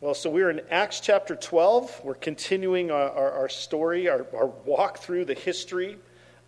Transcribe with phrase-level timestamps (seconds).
[0.00, 2.02] Well, so we're in Acts chapter 12.
[2.04, 5.98] We're continuing our, our, our story, our, our, walk through the history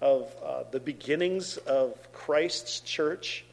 [0.00, 3.44] of uh, the beginnings of Christ's church.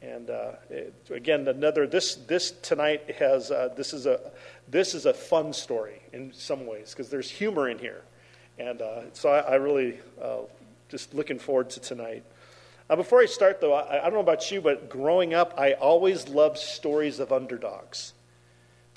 [0.00, 4.20] And uh, it, again, another this this tonight has uh, this is a
[4.68, 8.02] this is a fun story in some ways because there's humor in here,
[8.56, 10.42] and uh, so I, I really uh,
[10.88, 12.22] just looking forward to tonight.
[12.88, 15.72] Uh, before I start, though, I, I don't know about you, but growing up, I
[15.72, 18.12] always loved stories of underdogs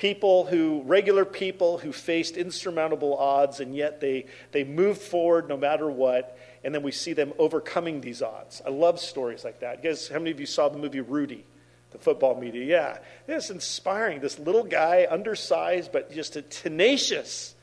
[0.02, 5.56] people who, regular people who faced insurmountable odds, and yet they, they moved forward no
[5.56, 8.64] matter what, and then we see them overcoming these odds.
[8.66, 9.84] I love stories like that.
[9.84, 11.46] You guys, how many of you saw the movie Rudy,
[11.92, 12.66] the football media?
[12.66, 14.22] Yeah, it's inspiring.
[14.22, 17.54] This little guy, undersized, but just tenacious.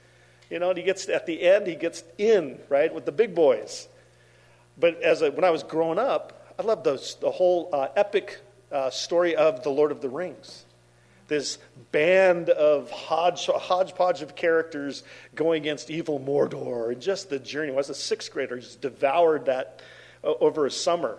[0.49, 3.35] You know, and he gets at the end, he gets in, right, with the big
[3.35, 3.89] boys.
[4.79, 8.39] But as a, when I was growing up, I loved those, the whole uh, epic
[8.71, 10.67] uh, story of the Lord of the Rings
[11.29, 11.59] this
[11.93, 17.73] band of hodge, hodgepodge of characters going against evil Mordor, and just the journey.
[17.73, 19.83] I was a sixth grader, just devoured that
[20.25, 21.19] uh, over a summer.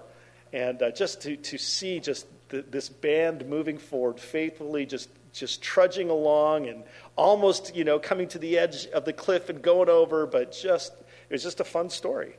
[0.51, 5.61] And uh, just to, to see just the, this band moving forward faithfully, just, just
[5.61, 6.83] trudging along and
[7.15, 10.91] almost, you know, coming to the edge of the cliff and going over, but just,
[11.29, 12.35] it was just a fun story.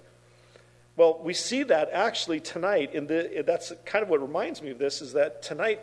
[0.96, 4.78] Well, we see that actually tonight, in the, that's kind of what reminds me of
[4.78, 5.80] this, is that tonight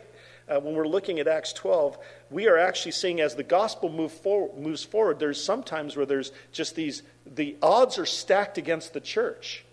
[0.48, 1.98] uh, when we're looking at Acts 12,
[2.30, 6.32] we are actually seeing as the gospel move for, moves forward, there's sometimes where there's
[6.52, 9.64] just these, the odds are stacked against the church.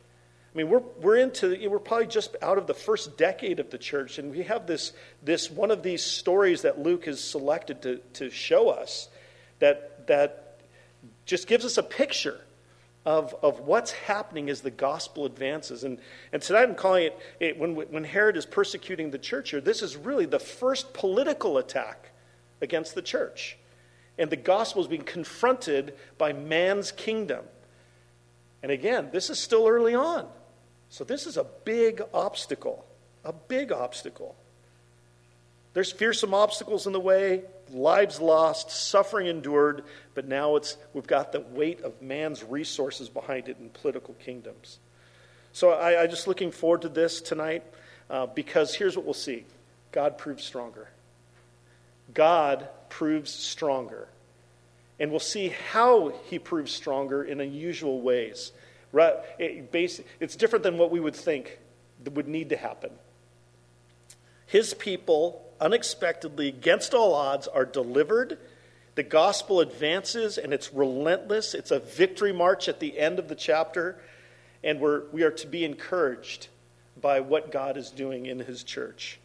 [0.53, 3.77] I mean, we're, we're into, we're probably just out of the first decade of the
[3.77, 7.97] church, and we have this, this one of these stories that Luke has selected to,
[8.13, 9.09] to show us
[9.59, 10.59] that, that
[11.25, 12.39] just gives us a picture
[13.05, 15.83] of, of what's happening as the gospel advances.
[15.83, 15.99] And,
[16.33, 19.81] and tonight I'm calling it, it, when, when Herod is persecuting the church here, this
[19.81, 22.11] is really the first political attack
[22.61, 23.57] against the church.
[24.17, 27.45] And the gospel is being confronted by man's kingdom.
[28.63, 30.27] And again, this is still early on.
[30.89, 32.85] So this is a big obstacle,
[33.23, 34.35] a big obstacle.
[35.73, 39.83] There's fearsome obstacles in the way, lives lost, suffering endured,
[40.13, 44.79] but now it's we've got the weight of man's resources behind it in political kingdoms.
[45.53, 47.63] So I, am just looking forward to this tonight
[48.09, 49.45] uh, because here's what we'll see:
[49.91, 50.89] God proves stronger.
[52.13, 54.07] God proves stronger,
[54.99, 58.51] and we'll see how He proves stronger in unusual ways.
[58.91, 59.13] Right?
[59.39, 61.59] It's different than what we would think
[62.13, 62.91] would need to happen.
[64.47, 68.37] His people unexpectedly, against all odds, are delivered.
[68.95, 71.53] The gospel advances and it's relentless.
[71.53, 73.99] It's a victory march at the end of the chapter.
[74.63, 76.47] And we're, we are to be encouraged
[76.99, 79.19] by what God is doing in his church.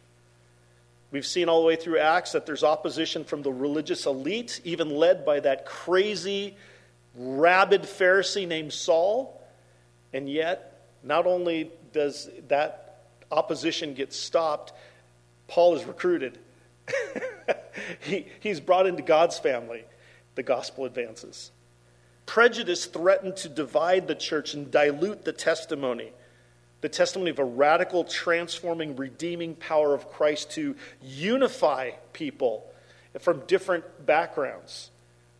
[1.11, 4.89] We've seen all the way through Acts that there's opposition from the religious elite, even
[4.89, 6.55] led by that crazy,
[7.15, 9.41] rabid Pharisee named Saul.
[10.13, 14.73] And yet, not only does that opposition get stopped,
[15.51, 16.39] Paul is recruited.
[17.99, 19.83] he, he's brought into God's family.
[20.35, 21.51] The gospel advances.
[22.25, 26.13] Prejudice threatened to divide the church and dilute the testimony.
[26.79, 32.71] The testimony of a radical, transforming, redeeming power of Christ to unify people
[33.19, 34.90] from different backgrounds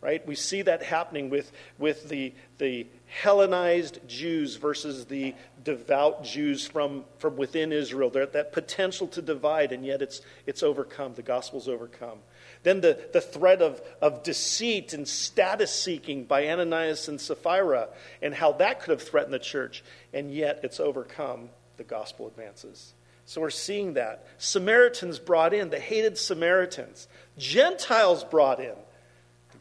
[0.02, 0.26] right?
[0.26, 7.04] We see that happening with, with the, the Hellenized Jews versus the devout Jews from,
[7.18, 8.10] from within Israel.
[8.10, 11.14] There, that potential to divide, and yet it's, it's overcome.
[11.14, 12.18] The gospel's overcome.
[12.64, 17.88] Then the, the threat of, of deceit and status seeking by Ananias and Sapphira,
[18.20, 21.48] and how that could have threatened the church, and yet it's overcome.
[21.78, 22.92] The gospel advances.
[23.24, 24.26] So we're seeing that.
[24.36, 27.08] Samaritans brought in, the hated Samaritans.
[27.38, 28.74] Gentiles brought in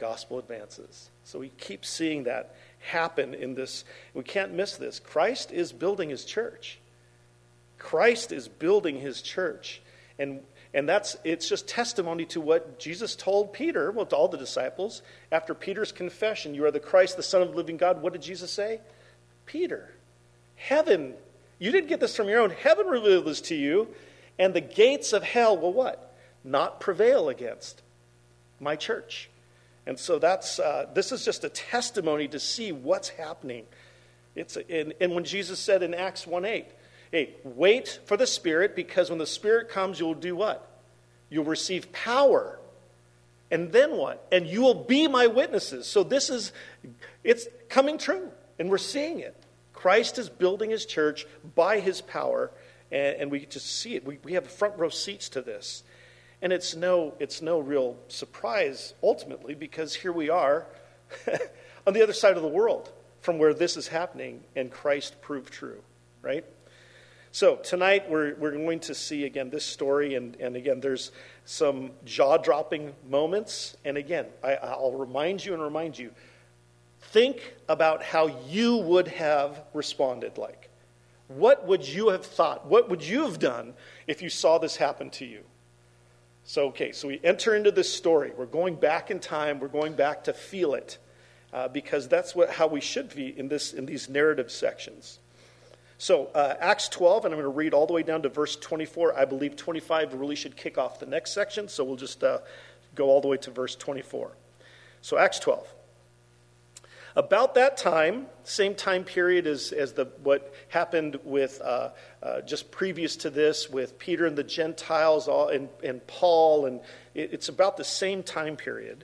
[0.01, 1.09] gospel advances.
[1.23, 3.85] So we keep seeing that happen in this.
[4.13, 5.00] We can't miss this.
[5.00, 6.79] Christ is building his church.
[7.78, 9.81] Christ is building his church.
[10.19, 10.41] And
[10.73, 15.01] and that's it's just testimony to what Jesus told Peter, well, to all the disciples,
[15.31, 18.01] after Peter's confession, you are the Christ, the Son of the living God.
[18.01, 18.80] What did Jesus say?
[19.45, 19.94] Peter,
[20.56, 21.13] heaven,
[21.59, 22.51] you didn't get this from your own.
[22.51, 23.89] Heaven revealed this to you,
[24.39, 26.15] and the gates of hell will what?
[26.44, 27.81] Not prevail against
[28.59, 29.31] my church.
[29.86, 33.66] And so that's, uh, this is just a testimony to see what's happening.
[34.36, 36.66] It's, and, and when Jesus said in Acts 1 8,
[37.12, 40.68] hey, wait for the Spirit because when the Spirit comes, you'll do what?
[41.30, 42.60] You'll receive power.
[43.50, 44.25] And then what?
[44.31, 45.88] And you will be my witnesses.
[45.88, 46.54] So this is,
[47.24, 48.31] it's coming true.
[48.60, 49.36] And we're seeing it.
[49.74, 51.25] Christ is building his church
[51.56, 52.51] by his power.
[52.92, 54.06] And, and we just see it.
[54.06, 55.83] We, we have front row seats to this.
[56.42, 60.66] And it's no, it's no real surprise ultimately because here we are
[61.88, 62.92] on the other side of the world
[63.22, 65.82] from where this is happening and Christ proved true,
[66.22, 66.46] right?
[67.34, 71.12] So tonight we're, we're going to see again this story, and, and again, there's
[71.46, 73.78] some jaw dropping moments.
[73.86, 76.12] And again, I, I'll remind you and remind you
[77.00, 80.70] think about how you would have responded like.
[81.30, 82.66] What would you have thought?
[82.66, 83.76] What would you have done
[84.08, 85.44] if you saw this happen to you?
[86.51, 88.33] So, okay, so we enter into this story.
[88.38, 89.62] We're going back in time.
[89.62, 90.98] We're going back to feel it,
[91.53, 95.19] uh, because that's what, how we should be in, this, in these narrative sections.
[95.98, 98.57] So, uh, Acts 12, and I'm going to read all the way down to verse
[98.57, 99.18] 24.
[99.18, 102.39] I believe 25 really should kick off the next section, so we'll just uh,
[102.95, 104.33] go all the way to verse 24.
[105.01, 105.65] So, Acts 12.
[107.15, 111.89] About that time, same time period as, as the, what happened with uh,
[112.23, 116.79] uh, just previous to this with Peter and the Gentiles all, and, and Paul, and
[117.13, 119.03] it, it's about the same time period.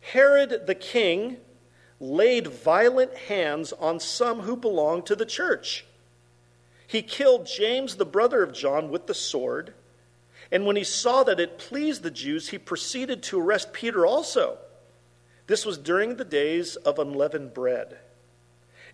[0.00, 1.36] Herod the king
[2.00, 5.84] laid violent hands on some who belonged to the church.
[6.86, 9.74] He killed James, the brother of John, with the sword.
[10.50, 14.58] And when he saw that it pleased the Jews, he proceeded to arrest Peter also.
[15.46, 17.98] This was during the days of unleavened bread.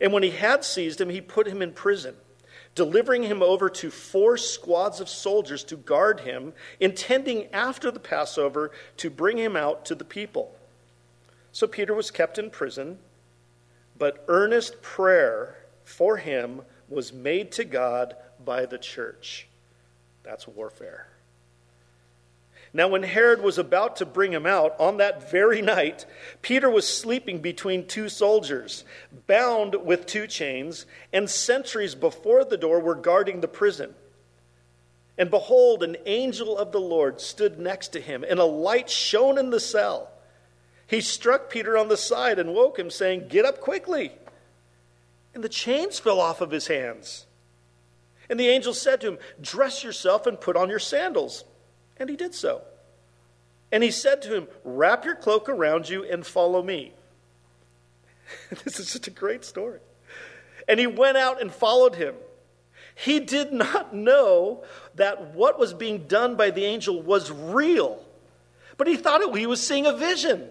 [0.01, 2.15] And when he had seized him, he put him in prison,
[2.75, 8.71] delivering him over to four squads of soldiers to guard him, intending after the Passover
[8.97, 10.57] to bring him out to the people.
[11.53, 12.99] So Peter was kept in prison,
[13.99, 19.49] but earnest prayer for him was made to God by the church.
[20.23, 21.09] That's warfare.
[22.73, 26.07] Now, when Herod was about to bring him out, on that very night,
[26.41, 28.85] Peter was sleeping between two soldiers,
[29.27, 33.95] bound with two chains, and sentries before the door were guarding the prison.
[35.19, 39.37] And behold, an angel of the Lord stood next to him, and a light shone
[39.37, 40.11] in the cell.
[40.87, 44.13] He struck Peter on the side and woke him, saying, Get up quickly.
[45.35, 47.27] And the chains fell off of his hands.
[48.29, 51.45] And the angel said to him, Dress yourself and put on your sandals.
[52.01, 52.63] And he did so.
[53.71, 56.93] And he said to him, Wrap your cloak around you and follow me.
[58.65, 59.81] this is such a great story.
[60.67, 62.15] And he went out and followed him.
[62.95, 64.65] He did not know
[64.95, 68.05] that what was being done by the angel was real,
[68.77, 70.49] but he thought it, he was seeing a vision.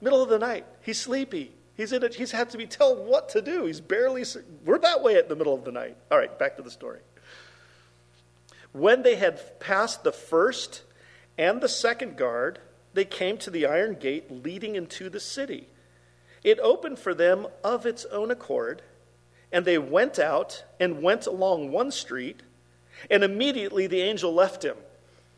[0.00, 1.52] Middle of the night, he's sleepy.
[1.76, 2.14] He's in it.
[2.14, 3.64] He's had to be told what to do.
[3.64, 4.24] He's barely.
[4.66, 5.96] We're that way at the middle of the night.
[6.10, 7.00] All right, back to the story.
[8.72, 10.82] When they had passed the first
[11.36, 12.58] and the second guard,
[12.94, 15.68] they came to the iron gate leading into the city.
[16.42, 18.82] It opened for them of its own accord,
[19.52, 22.42] and they went out and went along one street,
[23.10, 24.76] and immediately the angel left him.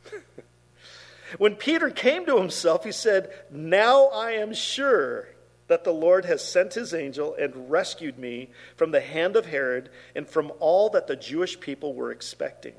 [1.39, 5.29] when Peter came to himself, he said, Now I am sure
[5.69, 9.89] that the Lord has sent his angel and rescued me from the hand of Herod
[10.15, 12.75] and from all that the Jewish people were expecting.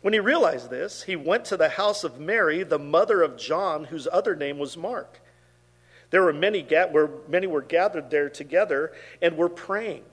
[0.00, 3.84] When he realized this, he went to the house of Mary, the mother of John,
[3.84, 5.20] whose other name was Mark.
[6.10, 10.04] There were many, where many were gathered there together and were praying.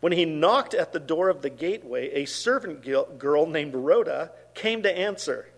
[0.00, 2.86] When he knocked at the door of the gateway, a servant
[3.18, 5.48] girl named Rhoda came to answer.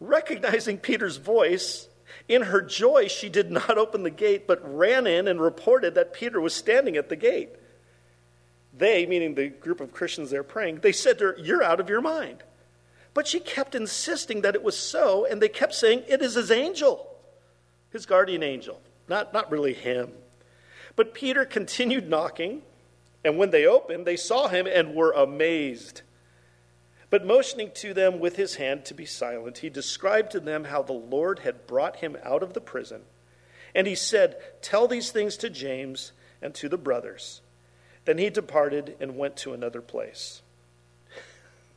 [0.00, 1.88] Recognizing Peter's voice,
[2.26, 6.14] in her joy, she did not open the gate, but ran in and reported that
[6.14, 7.50] Peter was standing at the gate.
[8.76, 11.88] They, meaning the group of Christians there praying, they said to her, You're out of
[11.88, 12.42] your mind.
[13.12, 16.50] But she kept insisting that it was so, and they kept saying, It is his
[16.50, 17.08] angel,
[17.90, 20.10] his guardian angel, not, not really him.
[20.96, 22.62] But Peter continued knocking,
[23.24, 26.02] and when they opened, they saw him and were amazed.
[27.10, 30.82] But motioning to them with his hand to be silent, he described to them how
[30.82, 33.02] the Lord had brought him out of the prison.
[33.72, 36.10] And he said, Tell these things to James
[36.42, 37.40] and to the brothers.
[38.04, 40.42] Then he departed and went to another place.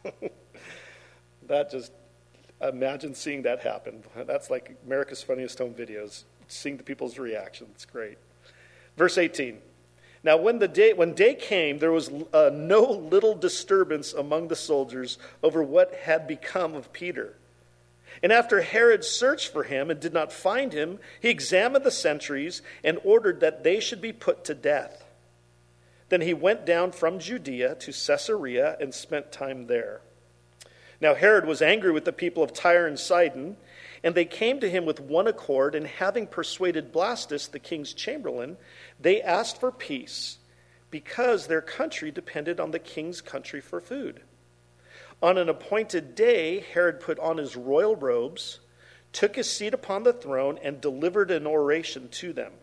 [1.47, 1.91] that just,
[2.61, 4.03] imagine seeing that happen.
[4.15, 7.67] That's like America's Funniest Home Videos, seeing the people's reaction.
[7.75, 8.17] It's great.
[8.97, 9.59] Verse 18.
[10.23, 14.55] Now, when, the day, when day came, there was uh, no little disturbance among the
[14.55, 17.35] soldiers over what had become of Peter.
[18.23, 22.63] And after Herod searched for him and did not find him, he examined the sentries
[22.83, 25.05] and ordered that they should be put to death.
[26.09, 30.01] Then he went down from Judea to Caesarea and spent time there.
[30.99, 33.57] Now Herod was angry with the people of Tyre and Sidon,
[34.03, 38.57] and they came to him with one accord, and having persuaded Blastus, the king's chamberlain,
[38.99, 40.37] they asked for peace,
[40.89, 44.21] because their country depended on the king's country for food.
[45.21, 48.59] On an appointed day, Herod put on his royal robes,
[49.11, 52.53] took his seat upon the throne, and delivered an oration to them.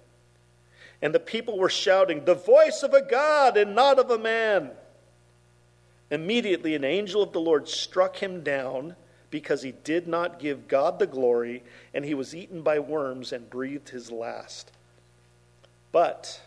[1.03, 4.71] And the people were shouting, The voice of a God and not of a man.
[6.11, 8.97] Immediately, an angel of the Lord struck him down
[9.31, 13.51] because he did not give God the glory, and he was eaten by worms and
[13.51, 14.71] breathed his last.
[15.91, 16.41] But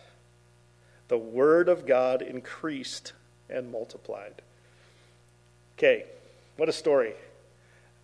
[1.08, 3.14] the word of God increased
[3.50, 4.42] and multiplied.
[5.78, 6.06] Okay,
[6.56, 7.14] what a story.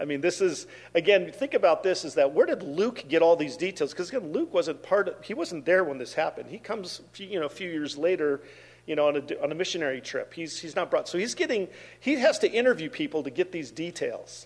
[0.04, 3.38] I mean, this is, again, think about this is that where did Luke get all
[3.38, 3.94] these details?
[3.94, 6.50] Because again, Luke wasn't part of, he wasn't there when this happened.
[6.50, 8.42] He comes, you know, a few years later,
[8.86, 10.34] you know, on a, on a missionary trip.
[10.34, 11.70] He's, he's not brought, so he's getting,
[12.02, 14.46] he has to interview people to get these details.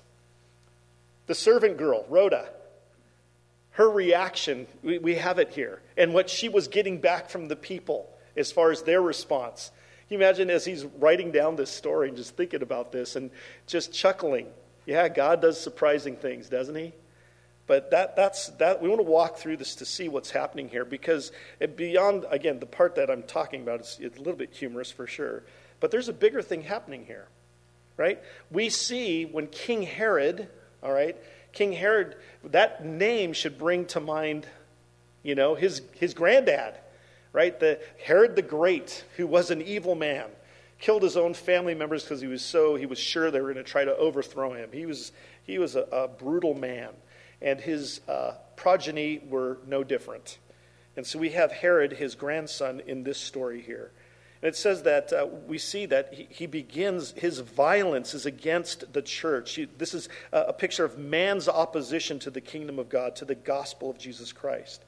[1.26, 2.50] The servant girl, Rhoda,
[3.72, 7.56] her reaction, we, we have it here, and what she was getting back from the
[7.56, 9.72] people as far as their response.
[10.08, 13.32] Can you imagine as he's writing down this story and just thinking about this and
[13.66, 14.46] just chuckling?
[14.88, 16.94] Yeah, God does surprising things, doesn't he?
[17.68, 20.86] But that, that's, that, we want to walk through this to see what's happening here
[20.86, 21.34] because
[21.76, 25.44] beyond, again, the part that I'm talking about is a little bit humorous for sure.
[25.82, 27.28] But there's a bigger thing happening here,
[27.98, 28.24] right?
[28.50, 30.48] We see when King Herod,
[30.82, 31.18] all right,
[31.52, 32.16] King Herod,
[32.46, 34.48] that name should bring to mind,
[35.22, 36.76] you know, his, his granddad,
[37.34, 37.60] right?
[37.60, 40.30] The Herod the Great, who was an evil man,
[40.80, 43.64] killed his own family members because he was so he was sure they were going
[43.64, 44.70] to try to overthrow him.
[44.72, 45.12] He was
[45.44, 46.90] he was a, a brutal man,
[47.42, 50.38] and his uh, progeny were no different.
[50.96, 53.92] And so we have Herod, his grandson, in this story here.
[54.42, 58.94] And it says that uh, we see that he, he, begins, his violence is against
[58.94, 59.56] the church.
[59.56, 63.26] He, this is a, a picture of man's opposition to the kingdom of God, to
[63.26, 64.84] the gospel of Jesus Christ.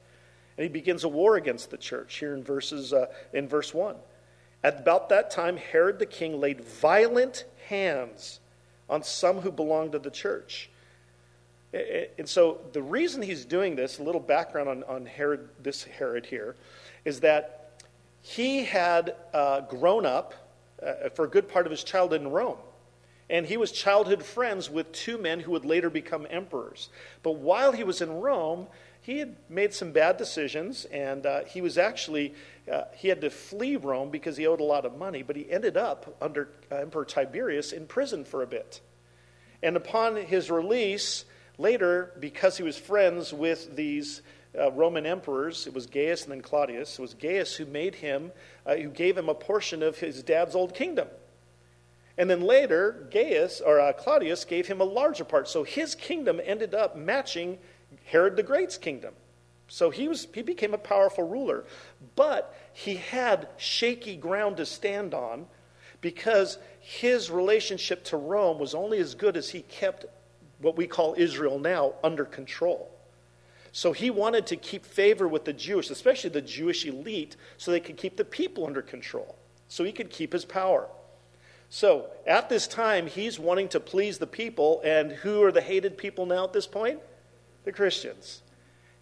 [0.56, 3.96] And he begins a war against the church here in, verses, uh, in verse 1.
[4.62, 8.40] At about that time, Herod the king laid violent hands
[8.88, 10.70] on some who belonged to the church.
[11.72, 16.26] And so the reason he's doing this, a little background on, on Herod, this Herod
[16.26, 16.56] here,
[17.04, 17.80] is that
[18.22, 20.34] he had uh, grown up
[20.84, 22.58] uh, for a good part of his childhood in Rome.
[23.30, 26.88] And he was childhood friends with two men who would later become emperors.
[27.22, 28.66] But while he was in Rome,
[29.02, 32.34] he had made some bad decisions, and uh, he was actually
[32.70, 35.22] uh, he had to flee Rome because he owed a lot of money.
[35.22, 38.80] But he ended up under uh, Emperor Tiberius in prison for a bit.
[39.62, 41.24] And upon his release,
[41.58, 44.22] later, because he was friends with these
[44.58, 46.98] uh, Roman emperors, it was Gaius and then Claudius.
[46.98, 48.32] It was Gaius who made him,
[48.66, 51.08] uh, who gave him a portion of his dad's old kingdom.
[52.18, 55.48] And then later, Gaius or uh, Claudius gave him a larger part.
[55.48, 57.58] So his kingdom ended up matching
[58.04, 59.14] Herod the Great's kingdom.
[59.68, 61.64] So he, was, he became a powerful ruler.
[62.16, 65.46] But he had shaky ground to stand on
[66.00, 70.06] because his relationship to Rome was only as good as he kept
[70.58, 72.90] what we call Israel now under control.
[73.72, 77.80] So he wanted to keep favor with the Jewish, especially the Jewish elite, so they
[77.80, 79.36] could keep the people under control,
[79.68, 80.88] so he could keep his power.
[81.68, 85.96] So at this time, he's wanting to please the people, and who are the hated
[85.96, 86.98] people now at this point?
[87.64, 88.42] The Christians.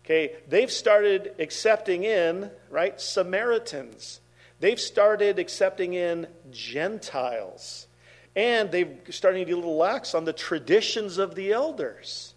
[0.05, 4.21] Okay, they've started accepting in, right, Samaritans.
[4.61, 7.87] They've started accepting in Gentiles.
[8.35, 12.35] And they're starting to get a little lax on the traditions of the elders.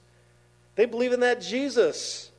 [0.76, 2.32] They believe in that Jesus,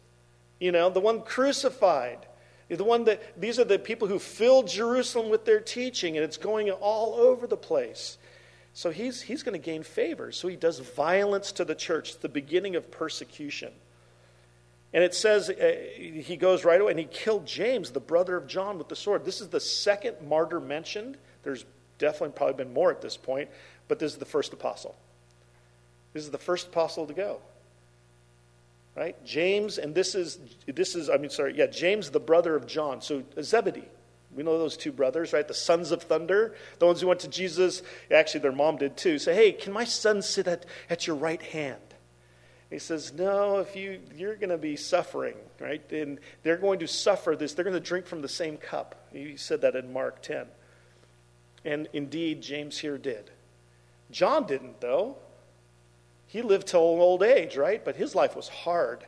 [0.58, 2.26] you know, the one crucified.
[2.68, 6.38] The one that these are the people who filled Jerusalem with their teaching, and it's
[6.38, 8.16] going all over the place.
[8.74, 10.32] So he's, he's going to gain favor.
[10.32, 12.18] So he does violence to the church.
[12.18, 13.72] The beginning of persecution.
[14.94, 18.46] And it says uh, he goes right away and he killed James, the brother of
[18.46, 19.24] John, with the sword.
[19.24, 21.16] This is the second martyr mentioned.
[21.42, 21.64] There's
[21.98, 23.48] definitely probably been more at this point,
[23.88, 24.94] but this is the first apostle.
[26.12, 27.40] This is the first apostle to go.
[28.94, 29.22] Right?
[29.24, 33.00] James, and this is, this is, I mean, sorry, yeah, James, the brother of John.
[33.00, 33.88] So Zebedee.
[34.34, 35.46] We know those two brothers, right?
[35.46, 37.82] The sons of thunder, the ones who went to Jesus.
[38.10, 39.18] Actually, their mom did too.
[39.18, 41.80] Say, hey, can my son sit at, at your right hand?
[42.70, 45.82] He says, no, if you, you're going to be suffering, right?
[45.92, 47.52] And they're going to suffer this.
[47.52, 49.08] They're going to drink from the same cup.
[49.12, 50.46] He said that in Mark 10.
[51.66, 53.30] And indeed, James here did.
[54.10, 55.16] John didn't, though.
[56.26, 57.84] He lived till old age, right?
[57.84, 59.04] But his life was hard.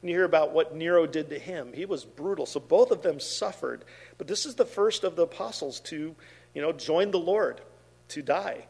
[0.00, 1.72] And you hear about what Nero did to him.
[1.74, 2.46] He was brutal.
[2.46, 3.84] So both of them suffered.
[4.18, 6.14] But this is the first of the apostles to,
[6.54, 7.60] you know, join the Lord,
[8.08, 8.66] to die.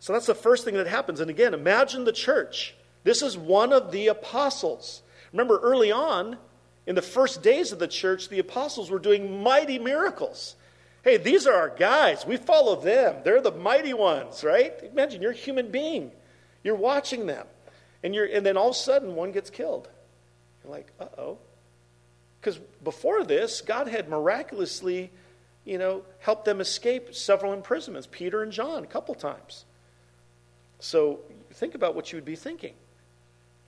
[0.00, 1.20] So that's the first thing that happens.
[1.20, 2.74] And again, imagine the church.
[3.04, 5.02] This is one of the apostles.
[5.32, 6.36] Remember, early on,
[6.86, 10.56] in the first days of the church, the apostles were doing mighty miracles.
[11.04, 12.26] Hey, these are our guys.
[12.26, 13.22] We follow them.
[13.24, 14.72] They're the mighty ones, right?
[14.82, 16.12] Imagine you're a human being.
[16.62, 17.46] You're watching them.
[18.04, 19.88] And, you're, and then all of a sudden, one gets killed.
[20.62, 21.38] You're like, uh oh.
[22.42, 25.12] Because before this, God had miraculously,
[25.64, 29.64] you know, helped them escape several imprisonments, Peter and John, a couple times.
[30.80, 31.20] So
[31.52, 32.74] think about what you would be thinking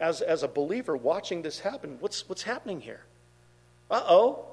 [0.00, 1.98] as, as a believer watching this happen.
[2.00, 3.04] What's, what's happening here?
[3.88, 4.46] Uh oh.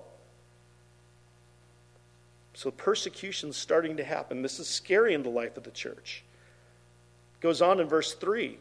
[2.54, 4.44] So persecution's starting to happen.
[4.44, 6.24] This is scary in the life of the church.
[7.40, 8.60] Goes on in verse 3.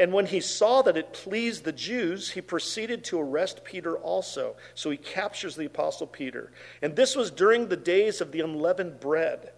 [0.00, 4.56] And when he saw that it pleased the Jews, he proceeded to arrest Peter also.
[4.74, 6.50] So he captures the apostle Peter.
[6.80, 9.52] And this was during the days of the unleavened bread.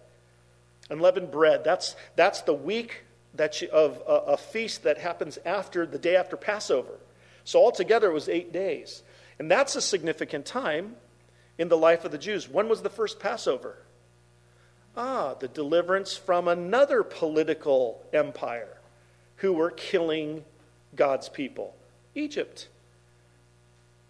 [0.89, 5.85] Unleavened bread, that's, that's the week that you, of a, a feast that happens after
[5.85, 6.99] the day after Passover.
[7.45, 9.01] So altogether it was eight days.
[9.39, 10.97] And that's a significant time
[11.57, 12.49] in the life of the Jews.
[12.49, 13.77] When was the first Passover?
[14.97, 18.77] Ah, the deliverance from another political empire
[19.37, 20.43] who were killing
[20.95, 21.75] God's people
[22.15, 22.67] Egypt.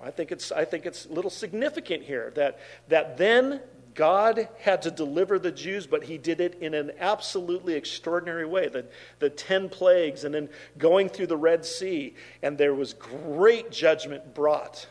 [0.02, 3.62] I think it's, I think it's a little significant here that, that then
[3.96, 8.68] God had to deliver the Jews, but he did it in an absolutely extraordinary way.
[8.68, 8.86] The,
[9.20, 14.34] the 10 plagues, and then going through the Red Sea, and there was great judgment
[14.34, 14.88] brought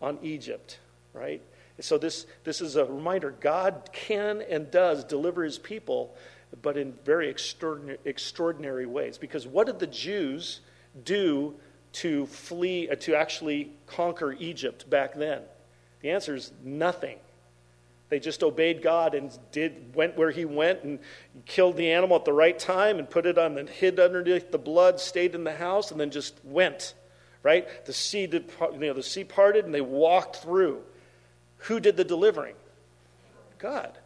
[0.00, 0.78] on Egypt,
[1.12, 1.42] right?
[1.80, 6.16] So, this, this is a reminder God can and does deliver his people,
[6.62, 9.18] but in very extraordinary, extraordinary ways.
[9.18, 10.60] Because what did the Jews
[11.04, 11.54] do
[11.92, 15.42] to flee, uh, to actually conquer Egypt back then?
[16.00, 17.18] The answer is nothing.
[18.08, 20.98] They just obeyed God and did went where he went and
[21.44, 24.58] killed the animal at the right time and put it on and hid underneath the
[24.58, 26.94] blood, stayed in the house, and then just went.
[27.42, 27.84] Right?
[27.84, 30.82] The sea did, you know, the sea parted and they walked through.
[31.62, 32.54] Who did the delivering?
[33.58, 33.98] God.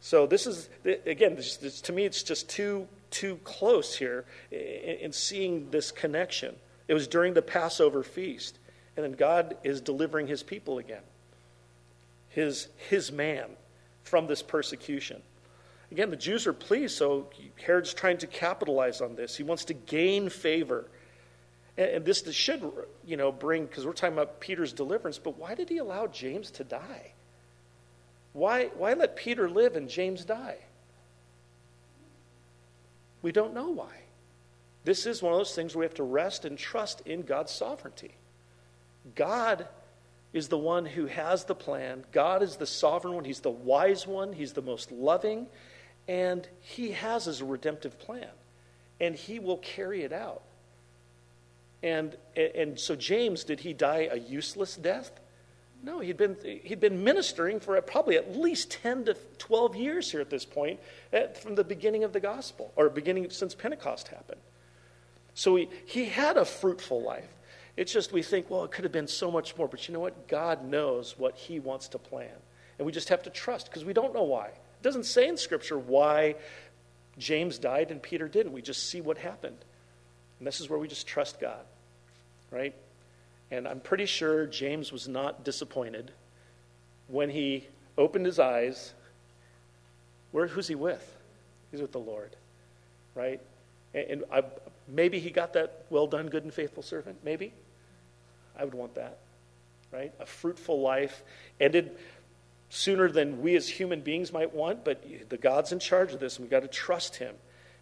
[0.00, 4.58] So this is again, this, this, to me, it's just too too close here in,
[4.58, 6.54] in seeing this connection.
[6.86, 8.58] It was during the Passover feast,
[8.96, 11.02] and then God is delivering His people again
[12.38, 13.46] his, his man
[14.04, 15.20] from this persecution.
[15.90, 19.36] Again, the Jews are pleased, so Herod's trying to capitalize on this.
[19.36, 20.88] He wants to gain favor.
[21.76, 22.62] And, and this, this should,
[23.04, 26.50] you know, bring, because we're talking about Peter's deliverance, but why did he allow James
[26.52, 27.12] to die?
[28.32, 30.58] Why, why let Peter live and James die?
[33.22, 33.90] We don't know why.
[34.84, 37.52] This is one of those things where we have to rest and trust in God's
[37.52, 38.12] sovereignty.
[39.14, 39.66] God
[40.32, 42.04] is the one who has the plan.
[42.12, 43.24] God is the sovereign one.
[43.24, 44.32] He's the wise one.
[44.32, 45.46] He's the most loving.
[46.06, 48.28] And He has His redemptive plan.
[49.00, 50.42] And He will carry it out.
[51.82, 55.12] And, and so, James, did he die a useless death?
[55.82, 60.10] No, he'd been, he'd been ministering for uh, probably at least 10 to 12 years
[60.10, 60.80] here at this point,
[61.12, 64.40] at, from the beginning of the gospel, or beginning since Pentecost happened.
[65.34, 67.28] So he, he had a fruitful life.
[67.76, 69.68] It's just we think, well, it could have been so much more.
[69.68, 70.26] But you know what?
[70.26, 72.34] God knows what He wants to plan.
[72.76, 74.46] And we just have to trust because we don't know why.
[74.46, 76.34] It doesn't say in Scripture why
[77.18, 78.52] James died and Peter didn't.
[78.52, 79.58] We just see what happened.
[80.38, 81.64] And this is where we just trust God,
[82.50, 82.74] right?
[83.50, 86.10] And I'm pretty sure James was not disappointed
[87.06, 88.92] when he opened his eyes.
[90.32, 91.16] Where, who's he with?
[91.70, 92.36] He's with the Lord,
[93.14, 93.40] right?
[93.94, 94.42] And, and I,
[94.86, 97.18] maybe he got that well done, good and faithful servant.
[97.24, 97.52] Maybe.
[98.58, 99.18] I would want that,
[99.92, 100.12] right?
[100.18, 101.22] A fruitful life
[101.60, 101.96] ended
[102.70, 106.36] sooner than we as human beings might want, but the God's in charge of this,
[106.36, 107.34] and we've got to trust Him.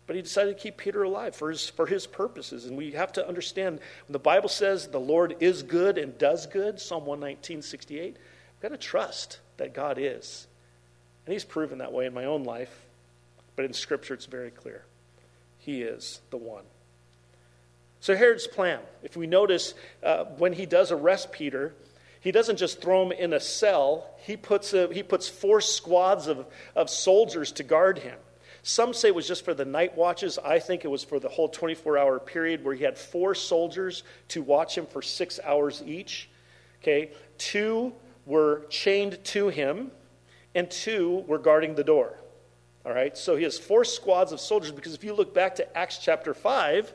[0.07, 2.67] But he decided to keep Peter alive for his, for his purposes.
[2.67, 6.47] And we have to understand when the Bible says the Lord is good and does
[6.47, 10.47] good, Psalm 119, 68, we've got to trust that God is.
[11.25, 12.85] And He's proven that way in my own life,
[13.57, 14.85] but in Scripture it's very clear.
[15.59, 16.63] He is the one.
[17.99, 21.75] So, Herod's plan, if we notice uh, when he does arrest Peter,
[22.21, 26.29] he doesn't just throw him in a cell, he puts, a, he puts four squads
[26.29, 28.19] of, of soldiers to guard him.
[28.69, 30.41] Some say it was just for the night watches.
[30.45, 34.03] I think it was for the whole 24 hour period where he had four soldiers
[34.31, 36.29] to watch him for six hours each.
[36.83, 37.93] Okay, two
[38.25, 39.93] were chained to him,
[40.57, 42.19] and two were guarding the door.
[42.85, 45.79] All right, so he has four squads of soldiers because if you look back to
[45.79, 46.93] Acts chapter 5,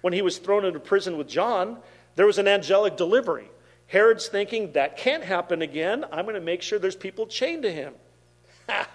[0.00, 1.80] when he was thrown into prison with John,
[2.14, 3.50] there was an angelic delivery.
[3.88, 6.06] Herod's thinking, that can't happen again.
[6.10, 7.92] I'm going to make sure there's people chained to him.
[8.70, 8.88] Ha!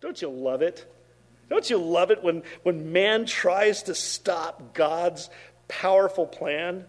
[0.00, 0.86] Don't you love it?
[1.50, 5.28] Don't you love it when, when man tries to stop God's
[5.68, 6.86] powerful plan?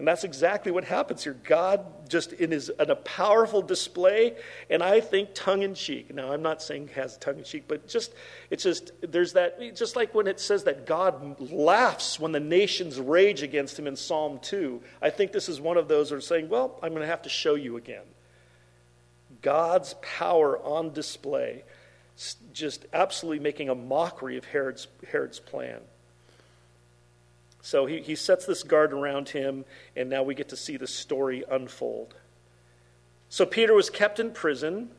[0.00, 1.34] And that's exactly what happens here.
[1.44, 4.34] God just in his in a powerful display,
[4.70, 6.14] and I think tongue in cheek.
[6.14, 8.14] Now I'm not saying has tongue in cheek, but just
[8.48, 12.98] it's just there's that just like when it says that God laughs when the nations
[12.98, 14.80] rage against him in Psalm 2.
[15.02, 17.54] I think this is one of those are saying, Well, I'm gonna have to show
[17.54, 18.06] you again.
[19.42, 21.62] God's power on display,
[22.52, 25.80] just absolutely making a mockery of Herod's, Herod's plan.
[27.62, 29.64] So he, he sets this guard around him,
[29.96, 32.14] and now we get to see the story unfold.
[33.28, 34.90] So Peter was kept in prison.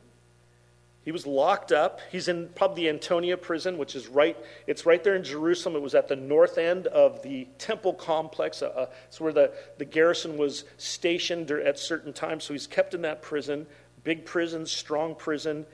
[1.03, 1.99] He was locked up.
[2.11, 5.75] He's in probably the Antonia prison, which is right, it's right there in Jerusalem.
[5.75, 8.61] It was at the north end of the temple complex.
[8.61, 12.43] Uh, uh it's where the, the garrison was stationed at certain times.
[12.43, 13.65] So he's kept in that prison,
[14.03, 15.65] big prison, strong prison.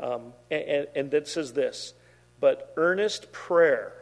[0.00, 1.92] Um, and, and, says this,
[2.40, 3.94] but earnest prayer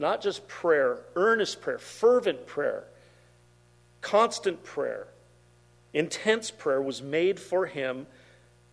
[0.00, 2.84] not just prayer, earnest prayer, fervent prayer,
[4.00, 5.06] constant prayer,
[5.92, 8.06] intense prayer was made for him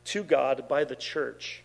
[0.06, 1.64] to God by the church.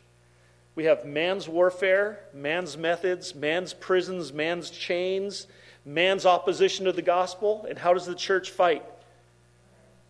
[0.74, 5.46] We have man's warfare, man's methods, man's prisons, man's chains,
[5.84, 7.64] man's opposition to the gospel.
[7.68, 8.84] And how does the church fight?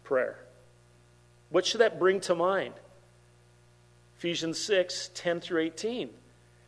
[0.02, 0.38] Prayer.
[1.50, 2.74] What should that bring to mind?
[4.22, 6.08] Ephesians 6 10 through 18.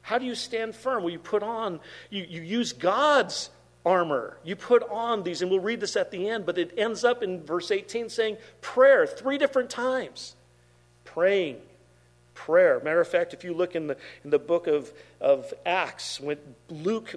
[0.03, 1.05] How do you stand firm?
[1.05, 1.79] Well, you put on,
[2.11, 3.49] you, you use God's
[3.87, 4.39] armor.
[4.43, 7.23] You put on these, and we'll read this at the end, but it ends up
[7.23, 10.35] in verse 18 saying prayer three different times.
[11.05, 11.59] Praying,
[12.35, 12.81] prayer.
[12.83, 16.39] Matter of fact, if you look in the, in the book of, of Acts, when
[16.69, 17.15] Luke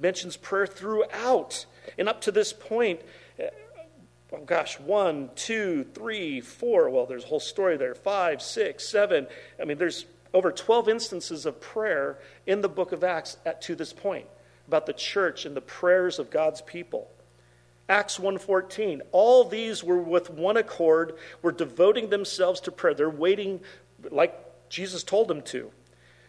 [0.00, 1.66] mentions prayer throughout,
[1.98, 3.00] and up to this point,
[4.32, 6.90] oh gosh, one, two, three, four.
[6.90, 7.94] Well, there's a whole story there.
[7.94, 9.26] Five, six, seven.
[9.60, 13.74] I mean, there's over 12 instances of prayer in the book of Acts at, to
[13.74, 14.26] this point
[14.68, 17.10] about the church and the prayers of God's people.
[17.88, 23.60] Acts 1:14 all these were with one accord were devoting themselves to prayer they're waiting
[24.12, 24.32] like
[24.68, 25.72] Jesus told them to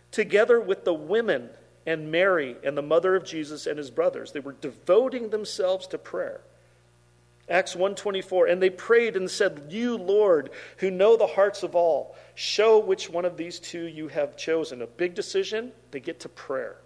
[0.09, 1.51] together with the women
[1.85, 5.99] and Mary and the mother of Jesus and his brothers they were devoting themselves to
[5.99, 6.41] prayer
[7.51, 12.15] Acts 1:24 and they prayed and said you Lord who know the hearts of all
[12.33, 14.81] show which one of these two you have chosen.
[14.81, 15.73] A big decision.
[15.91, 16.77] They get to prayer.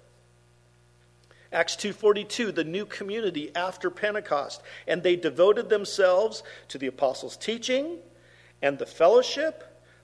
[1.51, 7.99] Acts 2:42 the new community after Pentecost and they devoted themselves to the apostles teaching
[8.59, 9.63] and the fellowship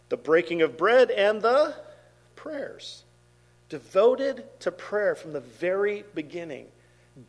[0.09, 1.73] the breaking of bread and the
[2.35, 3.03] prayers.
[3.69, 6.67] Devoted to prayer from the very beginning.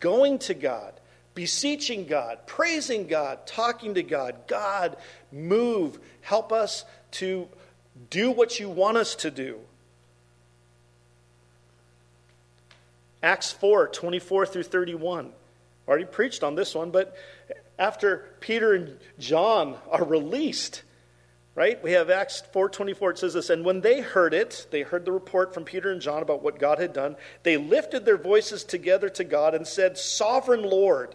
[0.00, 1.00] Going to God
[1.34, 4.46] beseeching God, praising God, talking to God.
[4.46, 4.96] God,
[5.30, 5.98] move.
[6.20, 7.48] Help us to
[8.10, 9.58] do what you want us to do.
[13.22, 15.32] Acts 4 24 through 31.
[15.86, 17.16] Already preached on this one, but
[17.78, 20.82] after Peter and John are released,
[21.54, 21.82] right?
[21.82, 25.12] We have Acts 4:24 it says this and when they heard it they heard the
[25.12, 29.08] report from Peter and John about what God had done they lifted their voices together
[29.10, 31.14] to God and said sovereign lord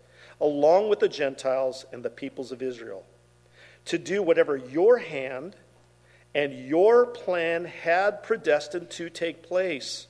[0.41, 3.05] along with the Gentiles and the peoples of Israel,
[3.85, 5.55] to do whatever your hand
[6.33, 10.07] and your plan had predestined to take place.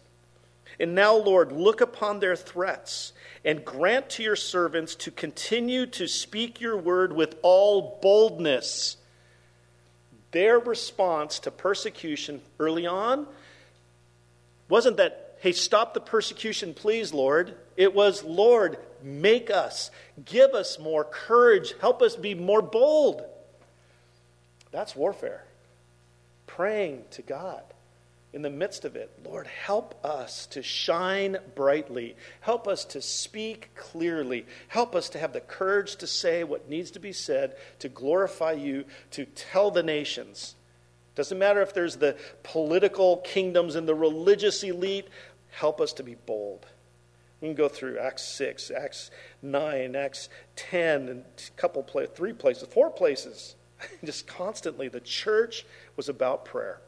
[0.79, 3.13] And now, Lord, look upon their threats
[3.43, 8.97] and grant to your servants to continue to speak your word with all boldness.
[10.31, 13.27] Their response to persecution early on
[14.69, 17.55] wasn't that, hey, stop the persecution, please, Lord.
[17.75, 19.89] It was, Lord, make us,
[20.23, 23.23] give us more courage, help us be more bold.
[24.71, 25.43] That's warfare.
[26.45, 27.63] Praying to God
[28.33, 32.15] in the midst of it, Lord, help us to shine brightly.
[32.41, 34.45] Help us to speak clearly.
[34.67, 38.51] Help us to have the courage to say what needs to be said, to glorify
[38.51, 40.55] you, to tell the nations.
[41.13, 45.07] Doesn't matter if there's the political kingdoms and the religious elite,
[45.51, 46.65] help us to be bold.
[47.39, 49.11] We can go through Acts 6, Acts
[49.41, 53.55] 9, Acts 10, and a couple places, three places, four places.
[54.03, 56.81] Just constantly, the church was about prayer.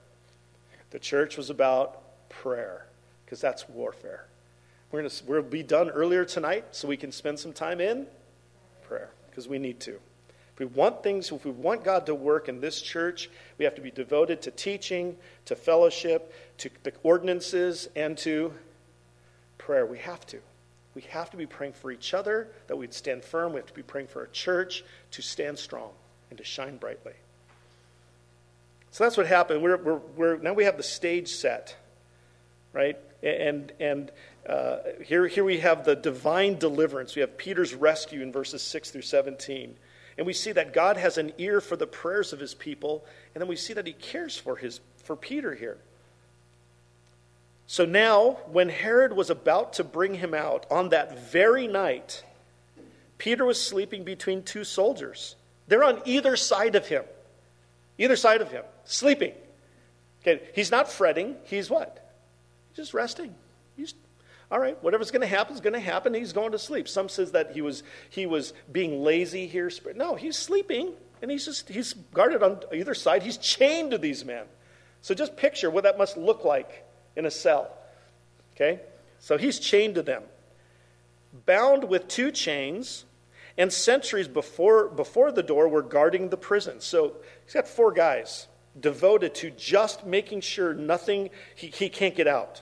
[0.91, 2.85] The church was about prayer
[3.25, 4.27] because that's warfare.
[4.91, 8.05] We're to we'll be done earlier tonight so we can spend some time in
[8.83, 9.99] prayer because we need to.
[10.53, 13.73] If we want things, if we want God to work in this church, we have
[13.75, 18.53] to be devoted to teaching, to fellowship, to the ordinances, and to
[19.57, 19.85] prayer.
[19.85, 20.39] We have to.
[20.93, 23.53] We have to be praying for each other, that we'd stand firm.
[23.53, 25.89] We have to be praying for our church to stand strong
[26.29, 27.13] and to shine brightly.
[28.91, 29.63] So that's what happened.
[29.63, 31.75] We're, we're, we're, now we have the stage set,
[32.73, 32.97] right?
[33.23, 34.11] And, and
[34.47, 37.15] uh, here, here we have the divine deliverance.
[37.15, 39.75] We have Peter's rescue in verses 6 through 17.
[40.17, 43.41] And we see that God has an ear for the prayers of his people, and
[43.41, 45.77] then we see that he cares for, his, for Peter here.
[47.65, 52.23] So now, when Herod was about to bring him out on that very night,
[53.17, 55.35] Peter was sleeping between two soldiers.
[55.67, 57.03] They're on either side of him.
[57.97, 59.33] Either side of him, sleeping.
[60.21, 61.35] Okay, he's not fretting.
[61.43, 62.11] He's what?
[62.69, 63.35] He's Just resting.
[63.75, 63.93] He's
[64.53, 66.13] all right, whatever's going to happen is going to happen.
[66.13, 66.87] He's going to sleep.
[66.87, 69.71] Some says that he was he was being lazy here.
[69.95, 73.23] No, he's sleeping, and he's just he's guarded on either side.
[73.23, 74.45] He's chained to these men.
[75.01, 76.85] So just picture what that must look like
[77.15, 77.75] in a cell.
[78.53, 78.79] Okay,
[79.17, 80.21] so he's chained to them,
[81.47, 83.05] bound with two chains,
[83.57, 86.79] and sentries before before the door were guarding the prison.
[86.79, 88.47] So he's got four guys
[88.79, 92.61] devoted to just making sure nothing he, he can't get out.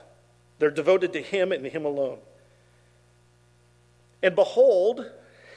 [0.62, 2.18] They're devoted to Him and Him alone.
[4.22, 5.10] And behold,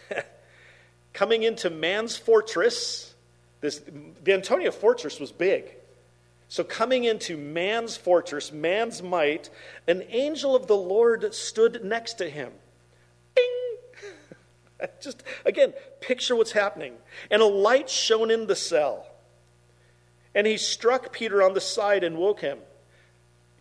[1.14, 3.14] coming into man's fortress,
[3.62, 3.84] this,
[4.24, 5.66] the Antonia fortress was big.
[6.48, 9.52] So, coming into man's fortress, man's might,
[9.88, 12.52] an angel of the Lord stood next to him.
[13.36, 13.78] Bing!
[15.04, 16.96] Just, again, picture what's happening.
[17.30, 19.06] And a light shone in the cell.
[20.34, 22.58] And he struck Peter on the side and woke him.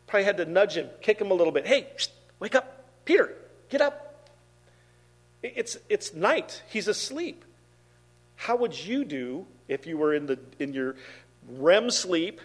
[0.07, 1.67] Probably had to nudge him, kick him a little bit.
[1.67, 1.87] Hey,
[2.39, 2.85] wake up.
[3.05, 3.35] Peter,
[3.69, 4.31] get up.
[5.43, 6.63] It's, it's night.
[6.71, 7.45] He's asleep.
[8.37, 10.97] How would you do if you were in, the, in your
[11.49, 12.41] REM sleep,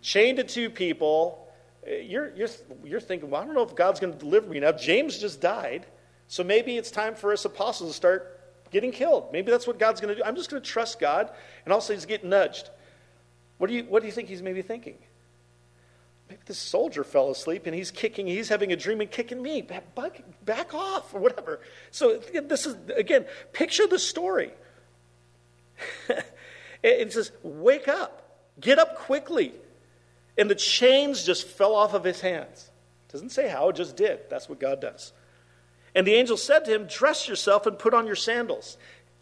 [0.00, 1.46] chained to two people?
[1.86, 2.48] Uh, you're, you're,
[2.84, 4.60] you're thinking, well, I don't know if God's going to deliver me.
[4.60, 5.86] Now, James just died,
[6.28, 9.32] so maybe it's time for us apostles to start getting killed.
[9.32, 10.24] Maybe that's what God's going to do.
[10.24, 11.30] I'm just going to trust God,
[11.64, 12.70] and also he's getting nudged.
[13.58, 14.96] What do you, what do you think he's maybe thinking?
[16.32, 19.60] Maybe this soldier fell asleep and he's kicking, he's having a dream and kicking me.
[19.60, 21.60] Back, back, back off or whatever.
[21.90, 24.50] So this is, again, picture the story.
[26.82, 29.52] it says, wake up, get up quickly.
[30.38, 32.70] And the chains just fell off of his hands.
[33.08, 34.20] Doesn't say how, it just did.
[34.30, 35.12] That's what God does.
[35.94, 38.78] And the angel said to him, Dress yourself and put on your sandals.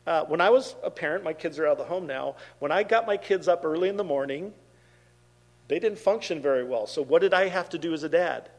[0.06, 2.36] Uh, when I was a parent, my kids are out of the home now.
[2.60, 4.52] When I got my kids up early in the morning,
[5.70, 6.88] they didn't function very well.
[6.88, 8.50] So, what did I have to do as a dad?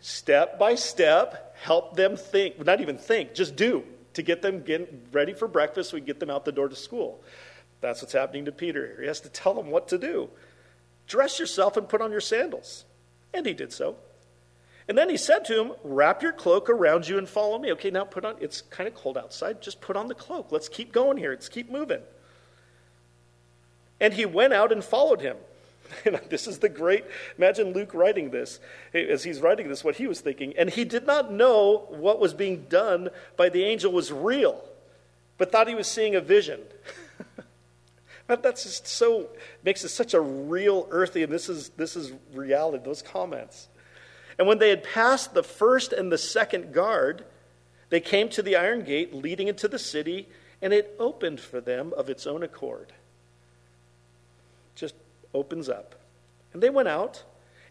[0.00, 4.92] Step by step, help them think, not even think, just do to get them get
[5.10, 7.24] ready for breakfast so we get them out the door to school.
[7.80, 9.00] That's what's happening to Peter here.
[9.00, 10.28] He has to tell them what to do.
[11.06, 12.84] Dress yourself and put on your sandals.
[13.32, 13.96] And he did so.
[14.88, 17.72] And then he said to him, Wrap your cloak around you and follow me.
[17.72, 19.62] Okay, now put on, it's kind of cold outside.
[19.62, 20.52] Just put on the cloak.
[20.52, 21.30] Let's keep going here.
[21.30, 22.02] Let's keep moving.
[23.98, 25.38] And he went out and followed him.
[26.28, 27.04] this is the great,
[27.36, 28.60] imagine Luke writing this,
[28.94, 30.54] as he's writing this, what he was thinking.
[30.56, 34.62] And he did not know what was being done by the angel was real,
[35.38, 36.60] but thought he was seeing a vision.
[38.26, 39.28] That's just so,
[39.64, 43.68] makes it such a real, earthy, and this is, this is reality, those comments.
[44.38, 47.24] And when they had passed the first and the second guard,
[47.90, 50.28] they came to the iron gate leading into the city,
[50.62, 52.92] and it opened for them of its own accord.
[55.34, 55.94] Opens up.
[56.52, 57.24] And they went out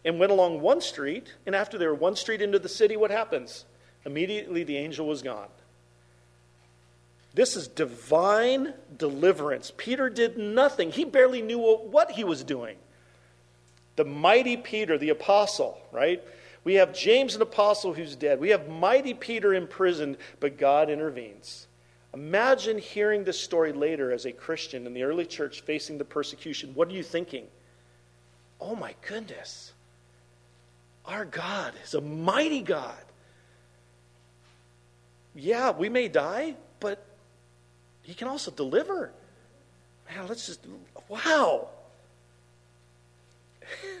[0.04, 3.10] and went along one street, and after they were one street into the city, what
[3.10, 3.64] happens?
[4.04, 5.48] Immediately the angel was gone.
[7.34, 9.72] This is divine deliverance.
[9.76, 12.76] Peter did nothing, he barely knew what he was doing.
[13.96, 16.22] The mighty Peter, the apostle, right?
[16.64, 18.40] We have James, an apostle who's dead.
[18.40, 21.66] We have mighty Peter imprisoned, but God intervenes.
[22.14, 26.74] Imagine hearing this story later as a Christian in the early church facing the persecution.
[26.74, 27.46] What are you thinking?
[28.60, 29.72] Oh my goodness.
[31.06, 33.02] Our God is a mighty God.
[35.34, 37.04] Yeah, we may die, but
[38.02, 39.12] He can also deliver.
[40.10, 40.60] Man, let's just,
[41.08, 41.68] wow.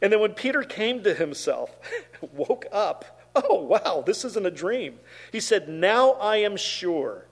[0.00, 1.76] and then when Peter came to himself,
[2.32, 3.13] woke up,
[3.50, 5.00] Oh, wow, this isn't a dream.
[5.32, 7.26] He said, Now I am sure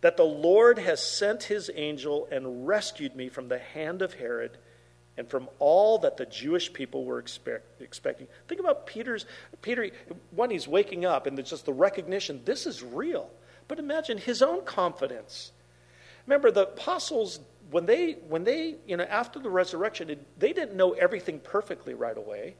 [0.00, 4.56] that the Lord has sent his angel and rescued me from the hand of Herod
[5.16, 8.28] and from all that the Jewish people were expect, expecting.
[8.48, 9.26] Think about Peter's,
[9.62, 9.90] Peter,
[10.30, 13.30] when he's waking up and it's just the recognition this is real.
[13.68, 15.50] but imagine his own confidence.
[16.26, 20.92] Remember, the apostles, when they, when they you know, after the resurrection, they didn't know
[20.92, 22.54] everything perfectly right away.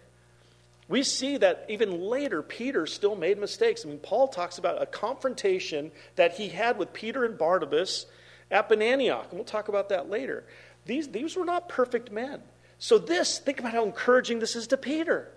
[0.89, 3.85] We see that even later, Peter still made mistakes.
[3.85, 8.07] I mean, Paul talks about a confrontation that he had with Peter and Barnabas
[8.51, 10.45] at Antioch, and we'll talk about that later.
[10.85, 12.41] These, these were not perfect men.
[12.79, 15.29] So, this, think about how encouraging this is to Peter.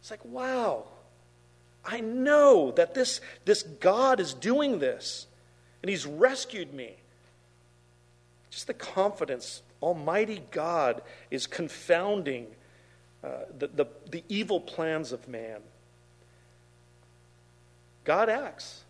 [0.00, 0.84] It's like, wow,
[1.84, 5.26] I know that this, this God is doing this,
[5.82, 6.96] and He's rescued me.
[8.50, 12.46] Just the confidence, Almighty God is confounding
[13.26, 15.60] uh, the, the, the evil plans of man.
[18.04, 18.84] God acts.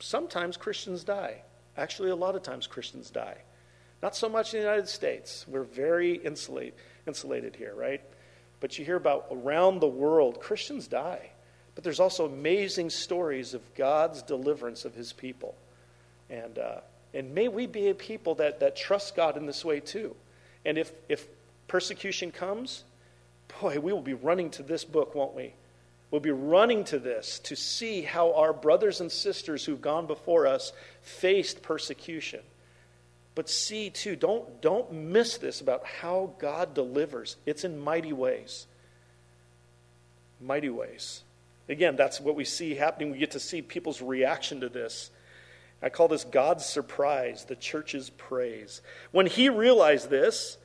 [0.00, 1.42] Sometimes Christians die.
[1.76, 3.38] Actually, a lot of times Christians die.
[4.02, 5.46] Not so much in the United States.
[5.48, 6.74] We're very insulate,
[7.06, 8.02] insulated here, right?
[8.60, 11.30] But you hear about around the world, Christians die.
[11.74, 15.54] But there's also amazing stories of God's deliverance of his people.
[16.28, 16.80] And, uh,
[17.14, 20.14] and may we be a people that, that trust God in this way too.
[20.66, 21.26] And if, if
[21.66, 22.84] persecution comes,
[23.60, 25.54] boy, we will be running to this book, won't we?
[26.10, 30.46] We'll be running to this to see how our brothers and sisters who've gone before
[30.46, 32.40] us faced persecution.
[33.34, 37.36] But see, too, don't, don't miss this about how God delivers.
[37.46, 38.66] It's in mighty ways.
[40.40, 41.22] Mighty ways.
[41.68, 43.12] Again, that's what we see happening.
[43.12, 45.10] We get to see people's reaction to this.
[45.80, 48.82] I call this God's surprise, the church's praise.
[49.12, 50.57] When he realized this,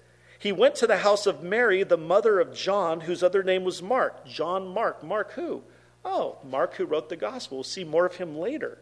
[0.43, 3.81] he went to the house of Mary, the mother of John, whose other name was
[3.81, 4.25] Mark.
[4.25, 5.01] John Mark.
[5.01, 5.63] Mark who?
[6.03, 7.57] Oh, Mark who wrote the gospel.
[7.57, 8.77] We'll see more of him later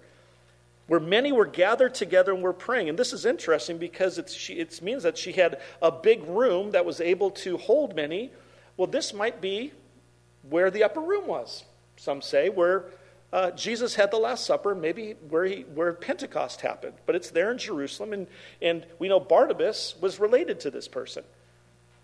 [0.88, 2.90] where many were gathered together and were praying.
[2.90, 6.84] And this is interesting because she, it means that she had a big room that
[6.84, 8.32] was able to hold many.
[8.76, 9.72] Well, this might be
[10.50, 11.64] where the upper room was,
[11.96, 12.86] some say, where
[13.32, 16.96] uh, Jesus had the Last Supper, maybe where, he, where Pentecost happened.
[17.06, 18.28] But it's there in Jerusalem, and,
[18.62, 21.24] and we know Barnabas was related to this person.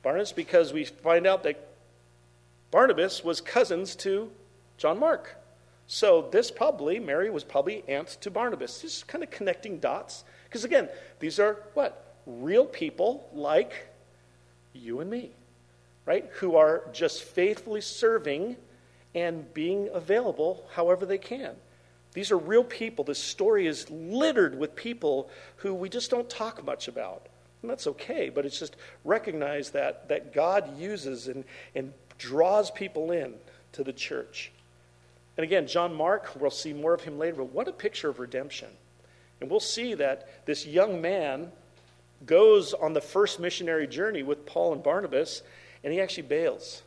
[0.07, 1.67] Barnabas, because we find out that
[2.71, 4.31] Barnabas was cousins to
[4.77, 5.35] John Mark.
[5.85, 8.83] So this probably, Mary was probably aunt to Barnabas.
[8.83, 10.23] Just kind of connecting dots.
[10.45, 10.87] Because again,
[11.19, 12.15] these are what?
[12.25, 13.89] Real people like
[14.71, 15.31] you and me,
[16.05, 16.29] right?
[16.35, 18.55] Who are just faithfully serving
[19.13, 21.53] and being available however they can.
[22.13, 23.03] These are real people.
[23.03, 27.27] This story is littered with people who we just don't talk much about.
[27.61, 31.43] And that's okay, but it's just recognize that, that God uses and,
[31.73, 33.33] and draws people in
[33.73, 34.51] to the church.
[35.37, 38.19] And again, John Mark, we'll see more of him later, but what a picture of
[38.19, 38.69] redemption.
[39.39, 41.51] And we'll see that this young man
[42.25, 45.43] goes on the first missionary journey with Paul and Barnabas,
[45.83, 46.81] and he actually bails.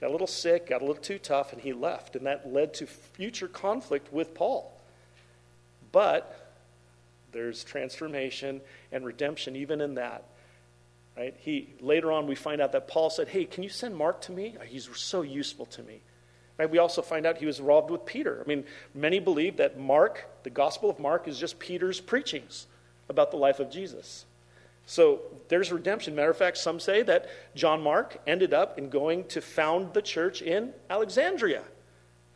[0.00, 2.16] Got a little sick, got a little too tough, and he left.
[2.16, 4.80] And that led to future conflict with Paul.
[5.92, 6.37] But
[7.32, 8.60] there's transformation
[8.92, 10.24] and redemption even in that.
[11.16, 11.34] Right?
[11.38, 14.32] He later on we find out that Paul said, "Hey, can you send Mark to
[14.32, 14.56] me?
[14.58, 16.00] Uh, he's so useful to me."
[16.58, 16.70] Right?
[16.70, 18.42] We also find out he was involved with Peter.
[18.44, 18.64] I mean,
[18.94, 22.66] many believe that Mark, the Gospel of Mark, is just Peter's preachings
[23.08, 24.26] about the life of Jesus.
[24.86, 26.14] So there's redemption.
[26.14, 30.00] Matter of fact, some say that John Mark ended up in going to found the
[30.00, 31.62] church in Alexandria,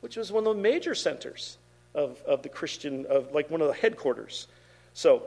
[0.00, 1.56] which was one of the major centers
[1.94, 4.48] of, of the Christian, of like one of the headquarters.
[4.94, 5.24] So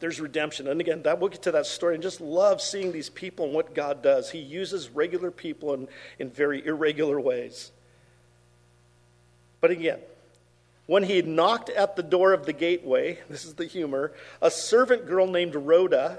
[0.00, 0.68] there's redemption.
[0.68, 3.54] And again, that we'll get to that story and just love seeing these people and
[3.54, 4.30] what God does.
[4.30, 7.72] He uses regular people in, in very irregular ways.
[9.60, 10.00] But again,
[10.86, 14.50] when he had knocked at the door of the gateway, this is the humor, a
[14.50, 16.18] servant girl named Rhoda,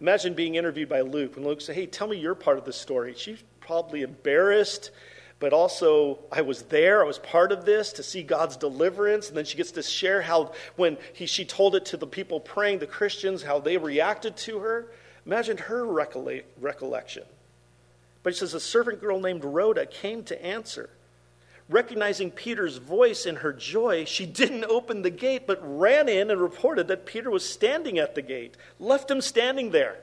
[0.00, 2.72] imagine being interviewed by Luke, and Luke said, Hey, tell me your part of the
[2.72, 3.14] story.
[3.16, 4.90] She's probably embarrassed,
[5.40, 9.28] but also, I was there, I was part of this to see God's deliverance.
[9.28, 12.40] And then she gets to share how, when he, she told it to the people
[12.40, 14.92] praying, the Christians, how they reacted to her.
[15.24, 17.22] Imagine her recollection.
[18.22, 20.90] But she says, A servant girl named Rhoda came to answer.
[21.70, 26.40] Recognizing Peter's voice in her joy, she didn't open the gate, but ran in and
[26.40, 29.96] reported that Peter was standing at the gate, left him standing there.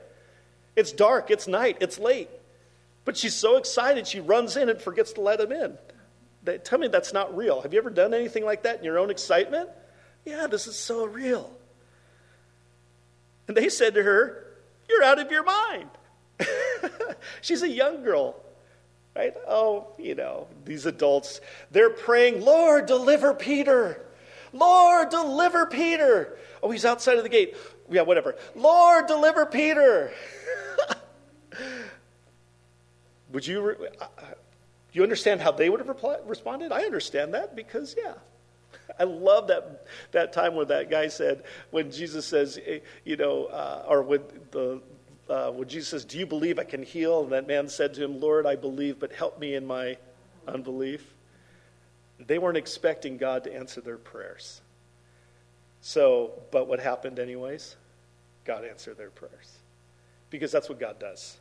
[0.74, 2.30] It's dark, it's night, it's late.
[3.08, 5.78] But she's so excited, she runs in and forgets to let him in.
[6.42, 7.62] They, tell me that's not real.
[7.62, 9.70] Have you ever done anything like that in your own excitement?
[10.26, 11.50] Yeah, this is so real.
[13.46, 14.46] And they said to her,
[14.90, 15.88] You're out of your mind.
[17.40, 18.44] she's a young girl.
[19.16, 19.32] Right?
[19.48, 24.04] Oh, you know, these adults, they're praying, Lord, deliver Peter.
[24.52, 26.36] Lord, deliver Peter.
[26.62, 27.56] Oh, he's outside of the gate.
[27.90, 28.36] Yeah, whatever.
[28.54, 30.12] Lord, deliver Peter.
[33.32, 33.88] would you, re-
[34.92, 36.72] you understand how they would have reply- responded?
[36.72, 38.14] I understand that because, yeah.
[38.98, 43.46] I love that, that time when that guy said, when Jesus says, eh, you know,
[43.46, 44.80] uh, or when, the,
[45.28, 47.22] uh, when Jesus says, Do you believe I can heal?
[47.22, 49.96] And that man said to him, Lord, I believe, but help me in my
[50.46, 51.14] unbelief.
[52.18, 54.60] They weren't expecting God to answer their prayers.
[55.80, 57.76] So, but what happened, anyways?
[58.44, 59.58] God answered their prayers.
[60.30, 61.36] Because that's what God does.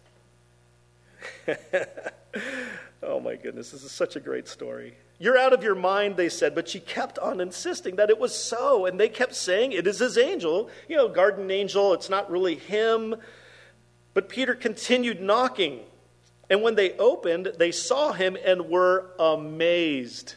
[3.04, 4.96] oh my goodness, this is such a great story.
[5.20, 8.36] You're out of your mind, they said, but she kept on insisting that it was
[8.36, 8.86] so.
[8.86, 10.70] And they kept saying, It is his angel.
[10.88, 13.16] You know, guardian angel, it's not really him.
[14.14, 15.80] But Peter continued knocking.
[16.50, 20.36] And when they opened, they saw him and were amazed.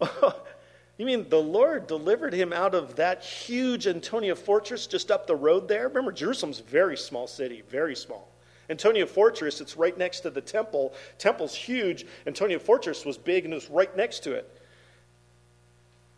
[0.00, 5.36] you mean the Lord delivered him out of that huge Antonia fortress just up the
[5.36, 5.88] road there?
[5.88, 8.28] Remember, Jerusalem's a very small city, very small.
[8.70, 10.92] Antonia Fortress, it's right next to the temple.
[11.16, 12.06] Temple's huge.
[12.26, 14.60] Antonia Fortress was big and it was right next to it.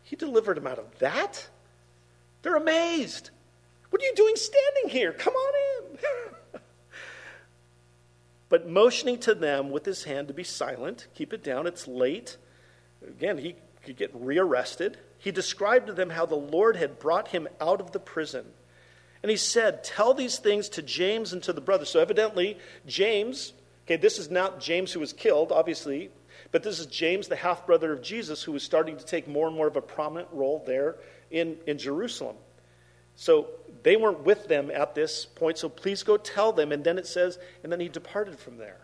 [0.02, 1.48] He delivered them out of that?
[2.42, 3.30] They're amazed.
[3.90, 5.12] What are you doing standing here?
[5.12, 5.98] Come on in.
[8.48, 12.36] but motioning to them with his hand to be silent, keep it down, it's late.
[13.06, 14.98] Again, he could get rearrested.
[15.18, 18.46] He described to them how the Lord had brought him out of the prison
[19.22, 21.90] and he said, Tell these things to James and to the brothers.
[21.90, 23.52] So evidently, James,
[23.86, 26.10] okay, this is not James who was killed, obviously,
[26.52, 29.46] but this is James, the half brother of Jesus, who was starting to take more
[29.46, 30.96] and more of a prominent role there
[31.30, 32.36] in, in Jerusalem.
[33.14, 33.48] So
[33.82, 36.72] they weren't with them at this point, so please go tell them.
[36.72, 38.80] And then it says, and then he departed from there.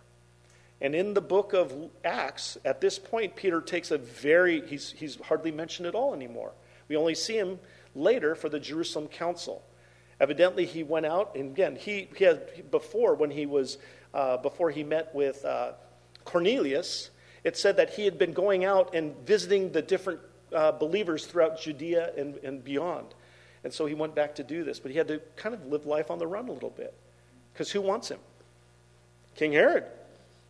[0.80, 1.72] And in the book of
[2.04, 6.52] Acts, at this point, Peter takes a very, he's, he's hardly mentioned at all anymore.
[6.88, 7.58] We only see him
[7.94, 9.64] later for the Jerusalem council.
[10.18, 13.76] Evidently, he went out, and again, he, he had before when he was
[14.14, 15.72] uh, before he met with uh,
[16.24, 17.10] Cornelius.
[17.44, 20.20] It said that he had been going out and visiting the different
[20.54, 23.08] uh, believers throughout Judea and, and beyond,
[23.62, 24.80] and so he went back to do this.
[24.80, 26.94] But he had to kind of live life on the run a little bit,
[27.52, 28.20] because who wants him?
[29.34, 29.84] King Herod,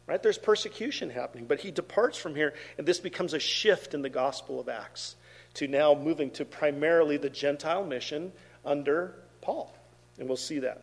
[0.06, 0.22] right?
[0.22, 4.08] There's persecution happening, but he departs from here, and this becomes a shift in the
[4.08, 5.16] Gospel of Acts
[5.54, 8.30] to now moving to primarily the Gentile mission
[8.64, 9.16] under
[9.46, 9.72] Paul.
[10.18, 10.82] And we'll see that.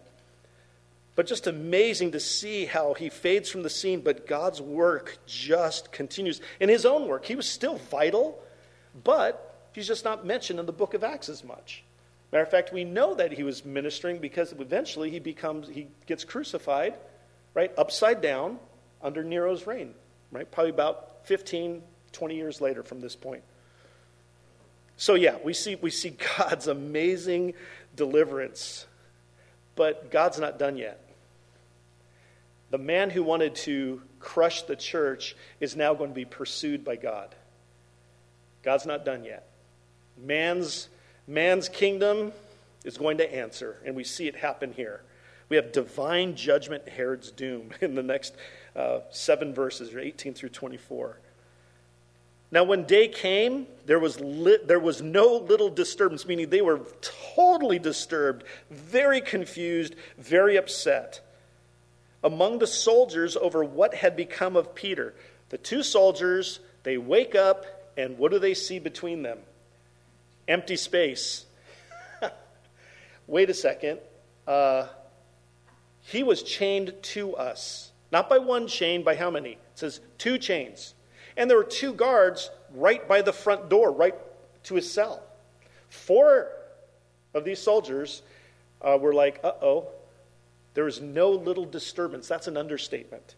[1.16, 5.92] But just amazing to see how he fades from the scene, but God's work just
[5.92, 6.40] continues.
[6.62, 8.42] In his own work, he was still vital,
[9.04, 11.84] but he's just not mentioned in the book of Acts as much.
[12.32, 16.24] Matter of fact, we know that he was ministering because eventually he becomes he gets
[16.24, 16.96] crucified,
[17.54, 18.58] right, upside down
[19.02, 19.94] under Nero's reign,
[20.32, 20.50] right?
[20.50, 21.84] Probably about 15,
[22.14, 23.44] 20 years later from this point.
[24.98, 27.54] So yeah, we see we see God's amazing
[27.96, 28.86] deliverance.
[29.76, 31.00] But God's not done yet.
[32.70, 36.96] The man who wanted to crush the church is now going to be pursued by
[36.96, 37.36] God.
[38.64, 39.48] God's not done yet.
[40.18, 40.90] Man's,
[41.28, 42.32] man's kingdom
[42.84, 45.02] is going to answer, and we see it happen here.
[45.50, 48.36] We have divine judgment, Herod's doom, in the next
[48.76, 51.20] uh, seven verses, 18 through 24.
[52.54, 56.82] Now, when day came, there was, there was no little disturbance, meaning they were
[57.36, 61.22] totally disturbed, very confused, very upset
[62.24, 65.16] among the soldiers over what had become of Peter.
[65.50, 67.66] The two soldiers, they wake up,
[67.98, 69.40] and what do they see between them?
[70.48, 71.46] Empty space.
[73.28, 73.98] Wait a second.
[74.46, 74.90] Uh,
[76.02, 77.92] he was chained to us.
[78.12, 79.54] Not by one chain, by how many?
[79.54, 80.94] It says two chains.
[81.38, 84.16] And there were two guards right by the front door, right
[84.64, 85.24] to his cell.
[85.90, 86.50] Four
[87.34, 88.22] of these soldiers
[88.82, 89.88] uh, were like, uh oh,
[90.74, 92.28] there is no little disturbance.
[92.28, 93.36] That's an understatement.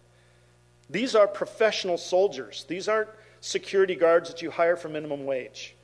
[0.89, 2.65] These are professional soldiers.
[2.67, 3.09] These aren't
[3.41, 5.75] security guards that you hire for minimum wage.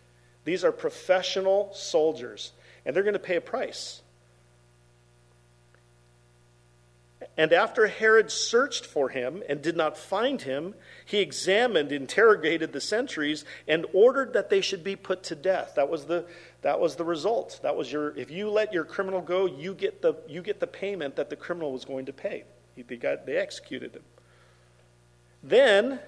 [0.43, 2.51] These are professional soldiers,
[2.85, 4.01] and they're going to pay a price.
[7.37, 10.75] And after Herod searched for him and did not find him,
[11.05, 15.73] he examined, interrogated the sentries, and ordered that they should be put to death.
[15.75, 16.25] That was the,
[16.61, 17.61] that was the result.
[17.63, 20.67] That was your, if you let your criminal go, you get the, you get the
[20.67, 22.43] payment that the criminal was going to pay.
[22.75, 24.03] They, got, they executed him.
[25.41, 25.99] Then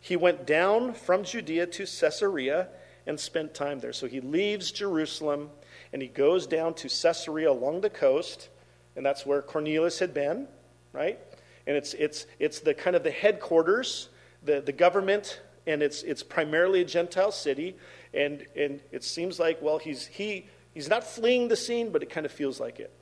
[0.00, 2.68] he went down from Judea to Caesarea
[3.06, 3.92] and spent time there.
[3.92, 5.50] So he leaves Jerusalem
[5.92, 8.48] and he goes down to Caesarea along the coast
[8.96, 10.48] and that's where Cornelius had been,
[10.92, 11.18] right?
[11.66, 14.08] And it's, it's, it's the kind of the headquarters,
[14.42, 17.76] the, the government, and it's, it's primarily a Gentile city.
[18.12, 22.10] And, and it seems like, well, he's, he, he's not fleeing the scene, but it
[22.10, 22.92] kind of feels like it.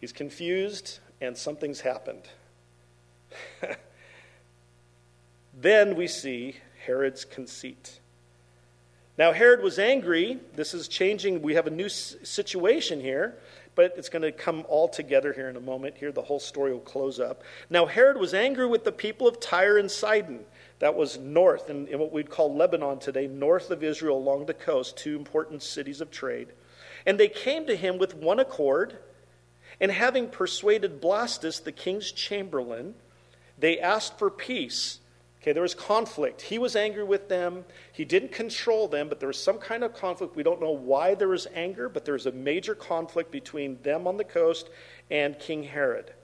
[0.00, 2.28] He's confused, and something's happened.
[5.54, 8.00] then we see Herod's conceit.
[9.16, 10.40] Now, Herod was angry.
[10.56, 11.40] This is changing.
[11.40, 13.38] We have a new situation here,
[13.74, 15.96] but it's going to come all together here in a moment.
[15.96, 17.42] Here, the whole story will close up.
[17.70, 20.40] Now, Herod was angry with the people of Tyre and Sidon.
[20.78, 24.54] That was north, in, in what we'd call Lebanon today, north of Israel along the
[24.54, 26.48] coast, two important cities of trade.
[27.06, 28.96] And they came to him with one accord,
[29.80, 32.94] and having persuaded Blastus, the king's chamberlain,
[33.58, 34.98] they asked for peace.
[35.44, 36.40] Okay, there was conflict.
[36.40, 37.66] He was angry with them.
[37.92, 40.36] He didn't control them, but there was some kind of conflict.
[40.36, 44.06] We don't know why there was anger, but there was a major conflict between them
[44.06, 44.70] on the coast
[45.10, 46.14] and King Herod.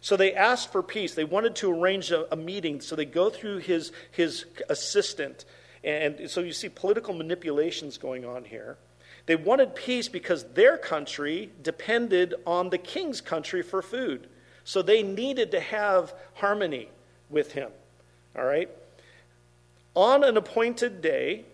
[0.00, 1.14] So they asked for peace.
[1.14, 2.80] They wanted to arrange a, a meeting.
[2.80, 5.44] So they go through his, his assistant.
[5.84, 8.78] And so you see political manipulations going on here.
[9.26, 14.28] They wanted peace because their country depended on the king's country for food.
[14.64, 16.88] So they needed to have harmony
[17.28, 17.70] with him.
[18.36, 18.68] All right?
[19.94, 21.44] On an appointed day,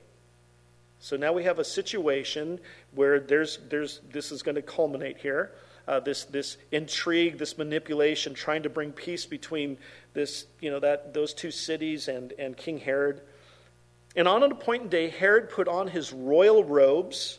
[0.99, 2.61] so now we have a situation
[2.95, 5.53] where there's, there's, this is going to culminate here.
[5.87, 9.78] Uh, this, this intrigue, this manipulation, trying to bring peace between
[10.14, 13.20] this, you know, that, those two cities and, and King Herod.
[14.14, 17.39] And on an appointed day, Herod put on his royal robes.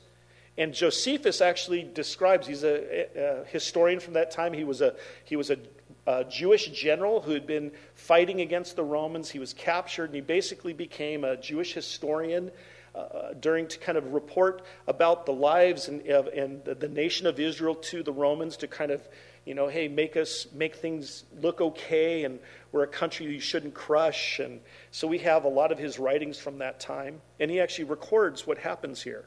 [0.58, 4.54] And Josephus actually describes, he's a, a historian from that time.
[4.54, 5.58] He was a, he was a
[6.06, 9.30] a Jewish general who had been fighting against the Romans.
[9.30, 12.52] He was captured, and he basically became a Jewish historian
[12.96, 17.26] uh, during to kind of report about the lives and, uh, and the, the nation
[17.26, 19.02] of Israel to the Romans to kind of,
[19.46, 22.40] you know, hey, make us make things look okay, and
[22.72, 24.40] we're a country you shouldn't crush.
[24.40, 24.60] And
[24.92, 28.46] so we have a lot of his writings from that time, and he actually records
[28.46, 29.26] what happens here.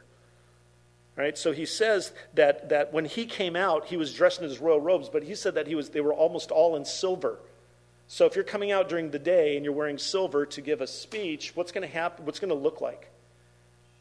[1.16, 1.38] Right?
[1.38, 4.80] So he says that, that when he came out, he was dressed in his royal
[4.80, 7.38] robes, but he said that he was, they were almost all in silver.
[8.06, 10.86] So if you're coming out during the day and you're wearing silver to give a
[10.86, 12.26] speech, what's going to happen?
[12.26, 13.08] What's going to look like?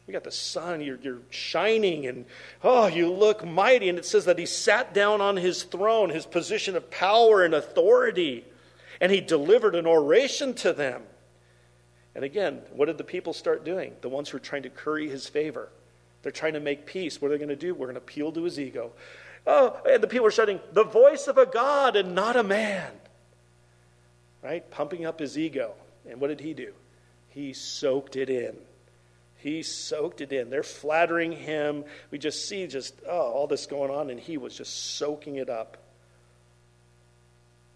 [0.06, 2.26] You got the sun, you're, you're shining, and
[2.62, 3.88] oh, you look mighty.
[3.88, 7.54] And it says that he sat down on his throne, his position of power and
[7.54, 8.44] authority,
[9.00, 11.02] and he delivered an oration to them.
[12.14, 13.94] And again, what did the people start doing?
[14.00, 15.70] The ones who were trying to curry his favor.
[16.26, 17.22] They're trying to make peace.
[17.22, 17.72] What are they going to do?
[17.72, 18.90] We're going to appeal to his ego.
[19.46, 22.90] Oh, and the people are shouting, the voice of a God and not a man.
[24.42, 24.68] Right?
[24.68, 25.74] Pumping up his ego.
[26.04, 26.72] And what did he do?
[27.28, 28.56] He soaked it in.
[29.36, 30.50] He soaked it in.
[30.50, 31.84] They're flattering him.
[32.10, 35.48] We just see just, oh, all this going on, and he was just soaking it
[35.48, 35.76] up.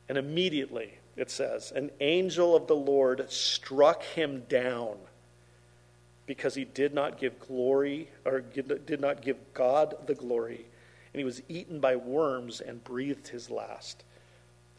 [0.08, 4.96] And immediately, it says, an angel of the Lord struck him down
[6.30, 10.64] because he did not give glory or did not give God the glory.
[11.12, 14.04] And he was eaten by worms and breathed his last.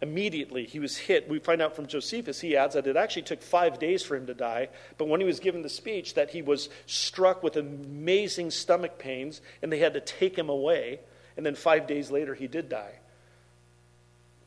[0.01, 1.27] Immediately, he was hit.
[1.27, 4.27] We find out from Josephus, he adds that it actually took five days for him
[4.27, 4.69] to die.
[4.97, 9.41] But when he was given the speech, that he was struck with amazing stomach pains
[9.61, 11.01] and they had to take him away.
[11.35, 12.93] And then five days later, he did die.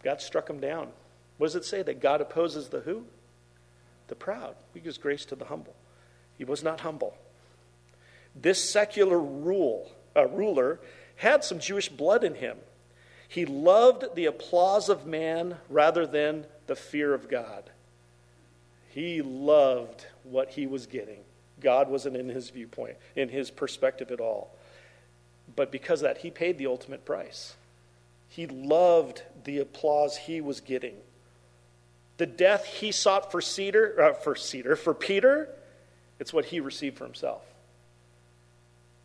[0.02, 0.88] God struck him down.
[1.36, 1.82] What does it say?
[1.82, 3.04] That God opposes the who?
[4.08, 4.56] The proud.
[4.72, 5.74] He gives grace to the humble.
[6.38, 7.16] He was not humble.
[8.34, 10.80] This secular rule, uh, ruler
[11.16, 12.58] had some Jewish blood in him.
[13.28, 17.70] He loved the applause of man rather than the fear of God.
[18.88, 21.20] He loved what he was getting.
[21.60, 24.54] God wasn't in his viewpoint, in his perspective at all.
[25.56, 27.54] But because of that, he paid the ultimate price.
[28.28, 30.96] He loved the applause he was getting.
[32.16, 35.48] The death he sought for Cedar, uh, for Cedar, for Peter,
[36.18, 37.42] it's what he received for himself.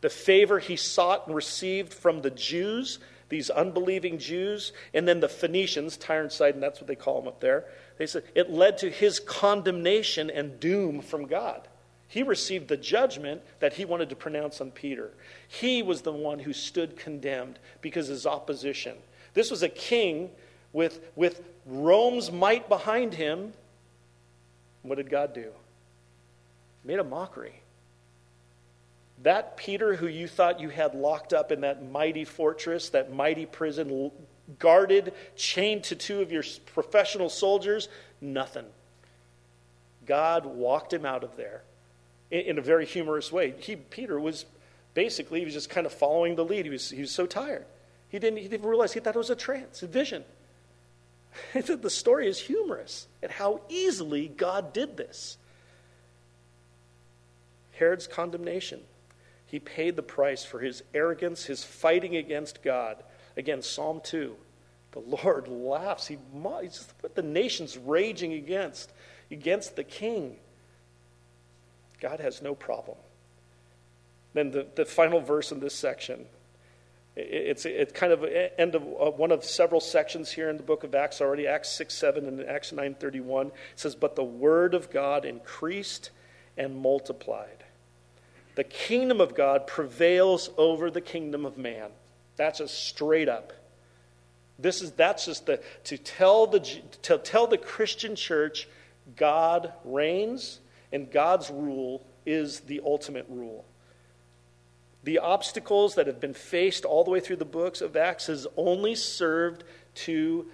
[0.01, 5.27] The favor he sought and received from the Jews, these unbelieving Jews, and then the
[5.27, 7.65] Phoenicians, Tyre and Sidon, that's what they call them up there.
[7.97, 11.67] They said it led to his condemnation and doom from God.
[12.07, 15.11] He received the judgment that he wanted to pronounce on Peter.
[15.47, 18.95] He was the one who stood condemned because of his opposition.
[19.35, 20.31] This was a king
[20.73, 23.53] with, with Rome's might behind him.
[24.81, 25.51] What did God do?
[26.83, 27.61] Made a mockery.
[29.23, 33.45] That Peter, who you thought you had locked up in that mighty fortress, that mighty
[33.45, 34.11] prison,
[34.57, 37.89] guarded, chained to two of your professional soldiers,
[38.21, 38.65] nothing.
[40.05, 41.63] God walked him out of there
[42.31, 43.53] in, a very humorous way.
[43.59, 44.45] He, Peter was
[44.93, 46.65] basically, he was just kind of following the lead.
[46.65, 47.65] He was, he was so tired.
[48.09, 50.23] He didn't, he didn't realize, he thought it was a trance, a vision.
[51.53, 55.37] the story is humorous at how easily God did this.
[57.79, 58.81] Herod's condemnation.
[59.45, 63.03] He paid the price for his arrogance, his fighting against God.
[63.35, 64.35] Again, Psalm 2.
[64.91, 66.07] The Lord laughs.
[66.07, 66.17] He,
[66.61, 68.91] he's what the nation's raging against,
[69.31, 70.35] against the king.
[71.99, 72.97] God has no problem.
[74.33, 76.25] Then the, the final verse in this section.
[77.15, 78.23] It's, it's kind of
[78.57, 81.69] end of uh, one of several sections here in the book of Acts already, Acts
[81.69, 83.47] 6, 7, and Acts 9, 31.
[83.47, 86.11] It says, But the word of God increased
[86.55, 87.63] and multiplied.
[88.59, 91.91] The kingdom of God prevails over the kingdom of man.
[92.35, 93.53] That's a straight up.
[94.59, 96.59] This is that's just the to tell the
[97.03, 98.67] to tell the Christian church
[99.15, 100.59] God reigns
[100.91, 103.63] and God's rule is the ultimate rule.
[105.05, 108.45] The obstacles that have been faced all the way through the books of Acts has
[108.57, 109.63] only served
[110.03, 110.47] to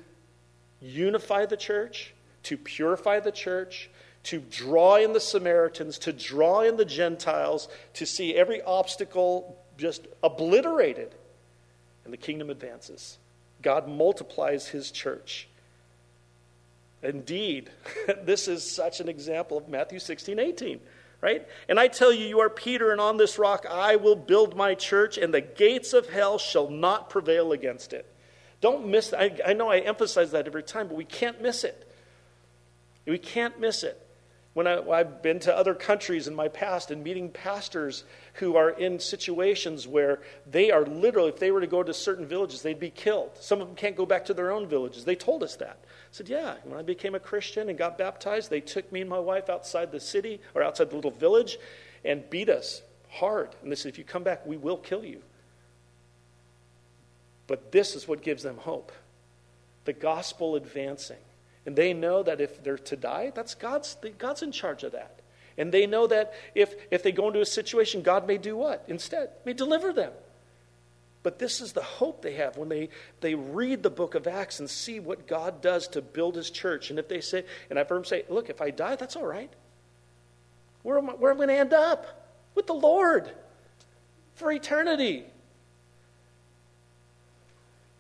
[0.80, 3.90] unify the church, to purify the church,
[4.26, 10.08] to draw in the Samaritans, to draw in the Gentiles, to see every obstacle just
[10.24, 11.14] obliterated.
[12.04, 13.18] And the kingdom advances.
[13.62, 15.48] God multiplies his church.
[17.02, 17.70] Indeed,
[18.24, 20.80] this is such an example of Matthew 16, 18,
[21.22, 21.48] right?
[21.70, 24.76] And I tell you, you are Peter, and on this rock I will build my
[24.76, 28.12] church, and the gates of hell shall not prevail against it.
[28.62, 31.92] Don't miss I, I know I emphasize that every time, but we can't miss it.
[33.06, 34.05] We can't miss it.
[34.56, 38.70] When I, have been to other countries in my past and meeting pastors who are
[38.70, 42.80] in situations where they are literally, if they were to go to certain villages, they'd
[42.80, 43.32] be killed.
[43.38, 45.04] Some of them can't go back to their own villages.
[45.04, 45.78] They told us that.
[45.84, 49.10] I said, Yeah, when I became a Christian and got baptized, they took me and
[49.10, 51.58] my wife outside the city or outside the little village
[52.06, 53.50] and beat us hard.
[53.62, 55.22] And they said, If you come back, we will kill you.
[57.46, 58.94] But this is what gives them hope
[59.84, 61.18] the gospel advancing.
[61.66, 65.20] And they know that if they're to die, that's God's, God's in charge of that.
[65.58, 68.84] And they know that if, if they go into a situation, God may do what?
[68.88, 70.12] Instead, may deliver them.
[71.24, 72.90] But this is the hope they have when they,
[73.22, 76.92] they read the book of Acts and see what God does to build his church.
[76.92, 79.26] And if they say, and I've heard them say, look, if I die, that's all
[79.26, 79.52] right.
[80.84, 82.30] Where am I, where am I going to end up?
[82.54, 83.32] With the Lord
[84.36, 85.24] for eternity.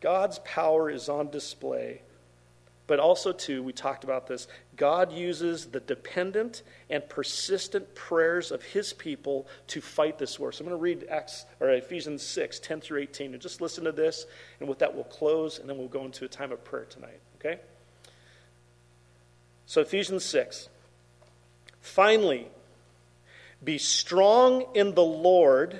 [0.01, 2.01] God's power is on display
[2.87, 8.61] but also, too, we talked about this, God uses the dependent and persistent prayers of
[8.61, 10.51] his people to fight this war.
[10.51, 13.85] So I'm going to read Acts, or Ephesians 6, 10 through 18, and just listen
[13.85, 14.25] to this,
[14.59, 17.19] and with that we'll close, and then we'll go into a time of prayer tonight,
[17.39, 17.59] okay?
[19.65, 20.69] So Ephesians 6.
[21.81, 22.47] Finally,
[23.63, 25.79] be strong in the Lord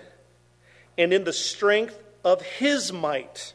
[0.98, 3.55] and in the strength of his might.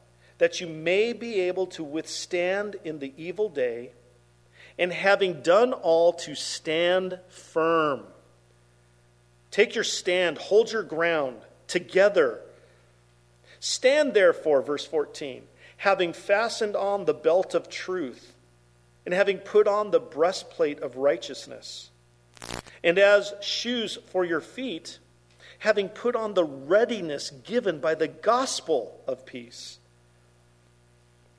[0.41, 3.91] that you may be able to withstand in the evil day,
[4.79, 8.01] and having done all, to stand firm.
[9.51, 11.37] Take your stand, hold your ground
[11.67, 12.39] together.
[13.59, 15.43] Stand therefore, verse 14,
[15.77, 18.33] having fastened on the belt of truth,
[19.05, 21.91] and having put on the breastplate of righteousness,
[22.83, 24.97] and as shoes for your feet,
[25.59, 29.77] having put on the readiness given by the gospel of peace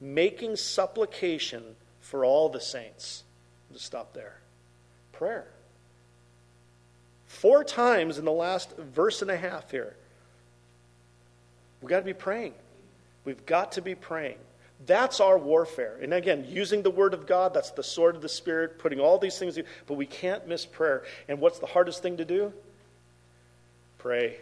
[0.00, 1.62] making supplication
[2.00, 3.24] for all the saints.
[3.72, 4.38] Just stop there.
[5.12, 5.46] Prayer.
[7.26, 9.94] Four times in the last verse and a half here.
[11.80, 12.54] We've got to be praying.
[13.24, 14.38] We've got to be praying.
[14.86, 15.98] That's our warfare.
[16.02, 19.18] And again, using the Word of God, that's the sword of the Spirit, putting all
[19.18, 21.04] these things, but we can't miss prayer.
[21.28, 22.52] And what's the hardest thing to do?
[23.98, 24.38] Pray.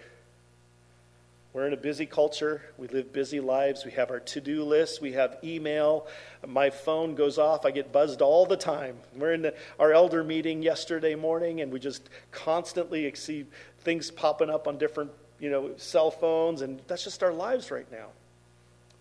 [1.58, 2.62] We're in a busy culture.
[2.76, 3.84] We live busy lives.
[3.84, 5.00] We have our to do lists.
[5.00, 6.06] We have email.
[6.46, 7.66] My phone goes off.
[7.66, 8.96] I get buzzed all the time.
[9.16, 13.44] We're in the, our elder meeting yesterday morning, and we just constantly see
[13.80, 17.90] things popping up on different you know, cell phones, and that's just our lives right
[17.90, 18.06] now.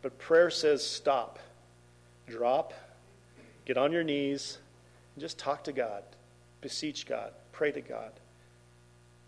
[0.02, 1.38] But prayer says stop,
[2.28, 2.74] drop,
[3.66, 4.58] get on your knees,
[5.14, 6.02] and just talk to God,
[6.62, 8.14] beseech God, pray to God.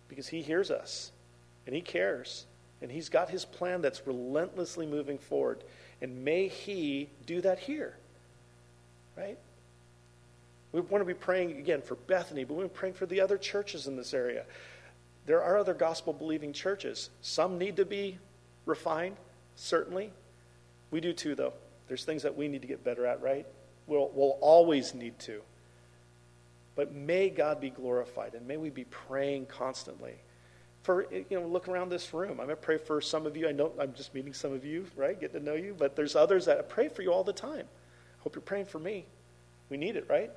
[0.07, 1.11] Because He hears us,
[1.67, 2.47] and He cares.
[2.81, 5.63] And He's got His plan that's relentlessly moving forward.
[6.01, 7.95] And may He do that here.
[9.17, 9.37] Right?
[10.71, 13.87] We want to be praying again for Bethany, but we're praying for the other churches
[13.87, 14.45] in this area.
[15.25, 17.09] There are other gospel believing churches.
[17.21, 18.19] Some need to be
[18.65, 19.17] refined,
[19.55, 20.11] certainly.
[20.91, 21.53] We do too, though.
[21.87, 23.47] There's things that we need to get better at, right?
[23.87, 25.41] We'll, we'll always need to.
[26.75, 30.13] But may God be glorified and may we be praying constantly.
[30.89, 32.39] For, you know, look around this room.
[32.39, 33.47] I'm to pray for some of you.
[33.47, 35.19] I know I'm just meeting some of you, right?
[35.19, 35.75] Getting to know you.
[35.77, 37.67] But there's others that I pray for you all the time.
[37.67, 39.05] I hope you're praying for me.
[39.69, 40.31] We need it, right?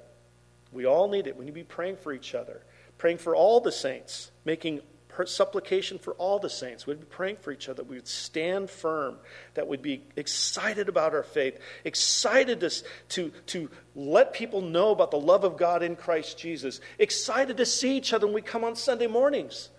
[0.70, 1.38] We all need it.
[1.38, 2.61] We need to be praying for each other,
[2.98, 4.82] praying for all the saints, making
[5.24, 6.86] supplication for all the saints.
[6.86, 7.82] We'd be praying for each other.
[7.82, 9.16] We would stand firm,
[9.55, 12.70] that we'd be excited about our faith, excited to,
[13.09, 17.64] to, to let people know about the love of God in Christ Jesus, excited to
[17.64, 19.70] see each other when we come on Sunday mornings.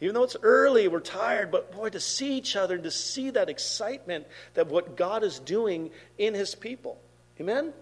[0.00, 3.30] Even though it's early, we're tired, but boy, to see each other and to see
[3.30, 6.98] that excitement that what God is doing in his people.
[7.38, 7.72] Amen?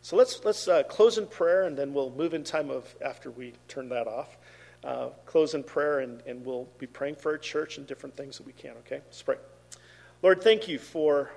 [0.00, 3.30] So let's, let's uh, close in prayer and then we'll move in time of after
[3.30, 4.36] we turn that off.
[4.82, 8.36] Uh, close in prayer and, and we'll be praying for our church and different things
[8.38, 9.00] that we can, okay?
[9.06, 9.36] Let's pray.
[10.22, 11.30] Lord, thank you for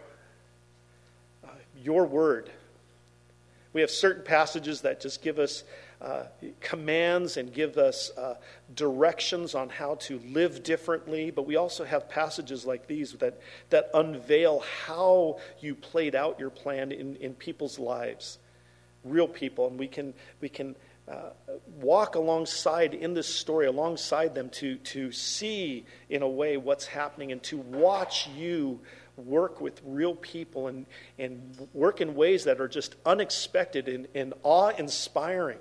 [1.45, 1.49] uh,
[1.82, 2.49] your word.
[3.74, 5.63] We have certain passages that just give us
[6.01, 6.23] uh,
[6.59, 8.35] commands and give us uh,
[8.75, 13.39] directions on how to live differently, but we also have passages like these that,
[13.69, 18.37] that unveil how you played out your plan in, in people's lives
[19.03, 20.75] real people, and we can, we can
[21.07, 21.29] uh,
[21.81, 27.31] walk alongside in this story, alongside them to, to see in a way what's happening
[27.31, 28.79] and to watch you
[29.15, 30.85] work with real people and,
[31.17, 35.57] and work in ways that are just unexpected and, and awe inspiring.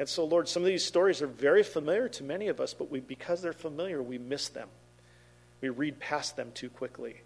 [0.00, 2.90] And so, Lord, some of these stories are very familiar to many of us, but
[2.90, 4.70] we, because they're familiar, we miss them.
[5.60, 7.20] We read past them too quickly.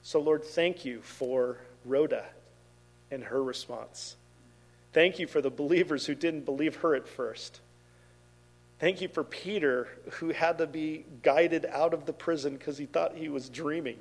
[0.00, 2.24] So, Lord, thank you for Rhoda
[3.10, 4.16] and her response.
[4.94, 7.60] Thank you for the believers who didn't believe her at first.
[8.78, 12.86] Thank you for Peter, who had to be guided out of the prison because he
[12.86, 13.98] thought he was dreaming.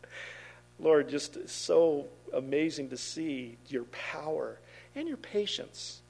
[0.80, 4.58] Lord, just so amazing to see your power
[4.94, 6.00] and your patience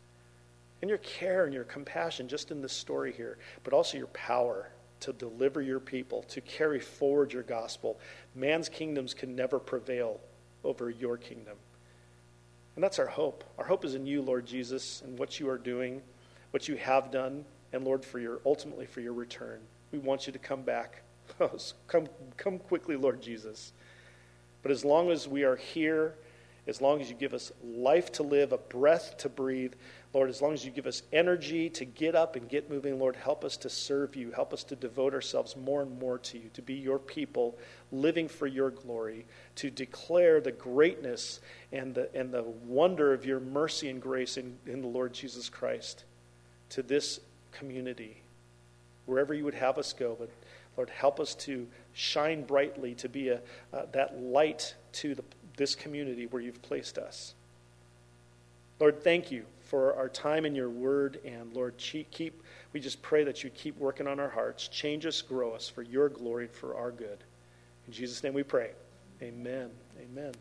[0.82, 4.70] and your care and your compassion just in this story here, but also your power
[5.00, 7.98] to deliver your people, to carry forward your gospel.
[8.34, 10.20] Man's kingdoms can never prevail
[10.64, 11.56] over your kingdom.
[12.76, 13.44] And that's our hope.
[13.58, 16.00] Our hope is in you, Lord Jesus, and what you are doing,
[16.50, 19.60] what you have done, and Lord, for your ultimately for your return.
[19.92, 21.02] We want you to come back.
[21.40, 21.56] Oh,
[21.86, 23.72] come, come quickly, Lord Jesus.
[24.62, 26.14] But as long as we are here,
[26.66, 29.74] as long as you give us life to live, a breath to breathe,
[30.12, 33.14] Lord, as long as you give us energy to get up and get moving, Lord,
[33.14, 34.32] help us to serve you.
[34.32, 37.56] Help us to devote ourselves more and more to you, to be your people,
[37.92, 39.24] living for your glory,
[39.56, 41.40] to declare the greatness
[41.70, 45.48] and the, and the wonder of your mercy and grace in, in the Lord Jesus
[45.48, 46.04] Christ
[46.70, 47.20] to this
[47.52, 48.20] community,
[49.06, 50.16] wherever you would have us go.
[50.18, 50.30] But
[50.76, 53.40] Lord, help us to shine brightly, to be a,
[53.72, 55.22] uh, that light to the,
[55.56, 57.34] this community where you've placed us.
[58.80, 61.20] Lord, thank you for our time in your word.
[61.24, 62.42] And Lord, keep,
[62.72, 64.66] we just pray that you keep working on our hearts.
[64.66, 67.22] Change us, grow us for your glory and for our good.
[67.86, 68.72] In Jesus' name we pray.
[69.22, 69.70] Amen.
[70.00, 70.32] Amen.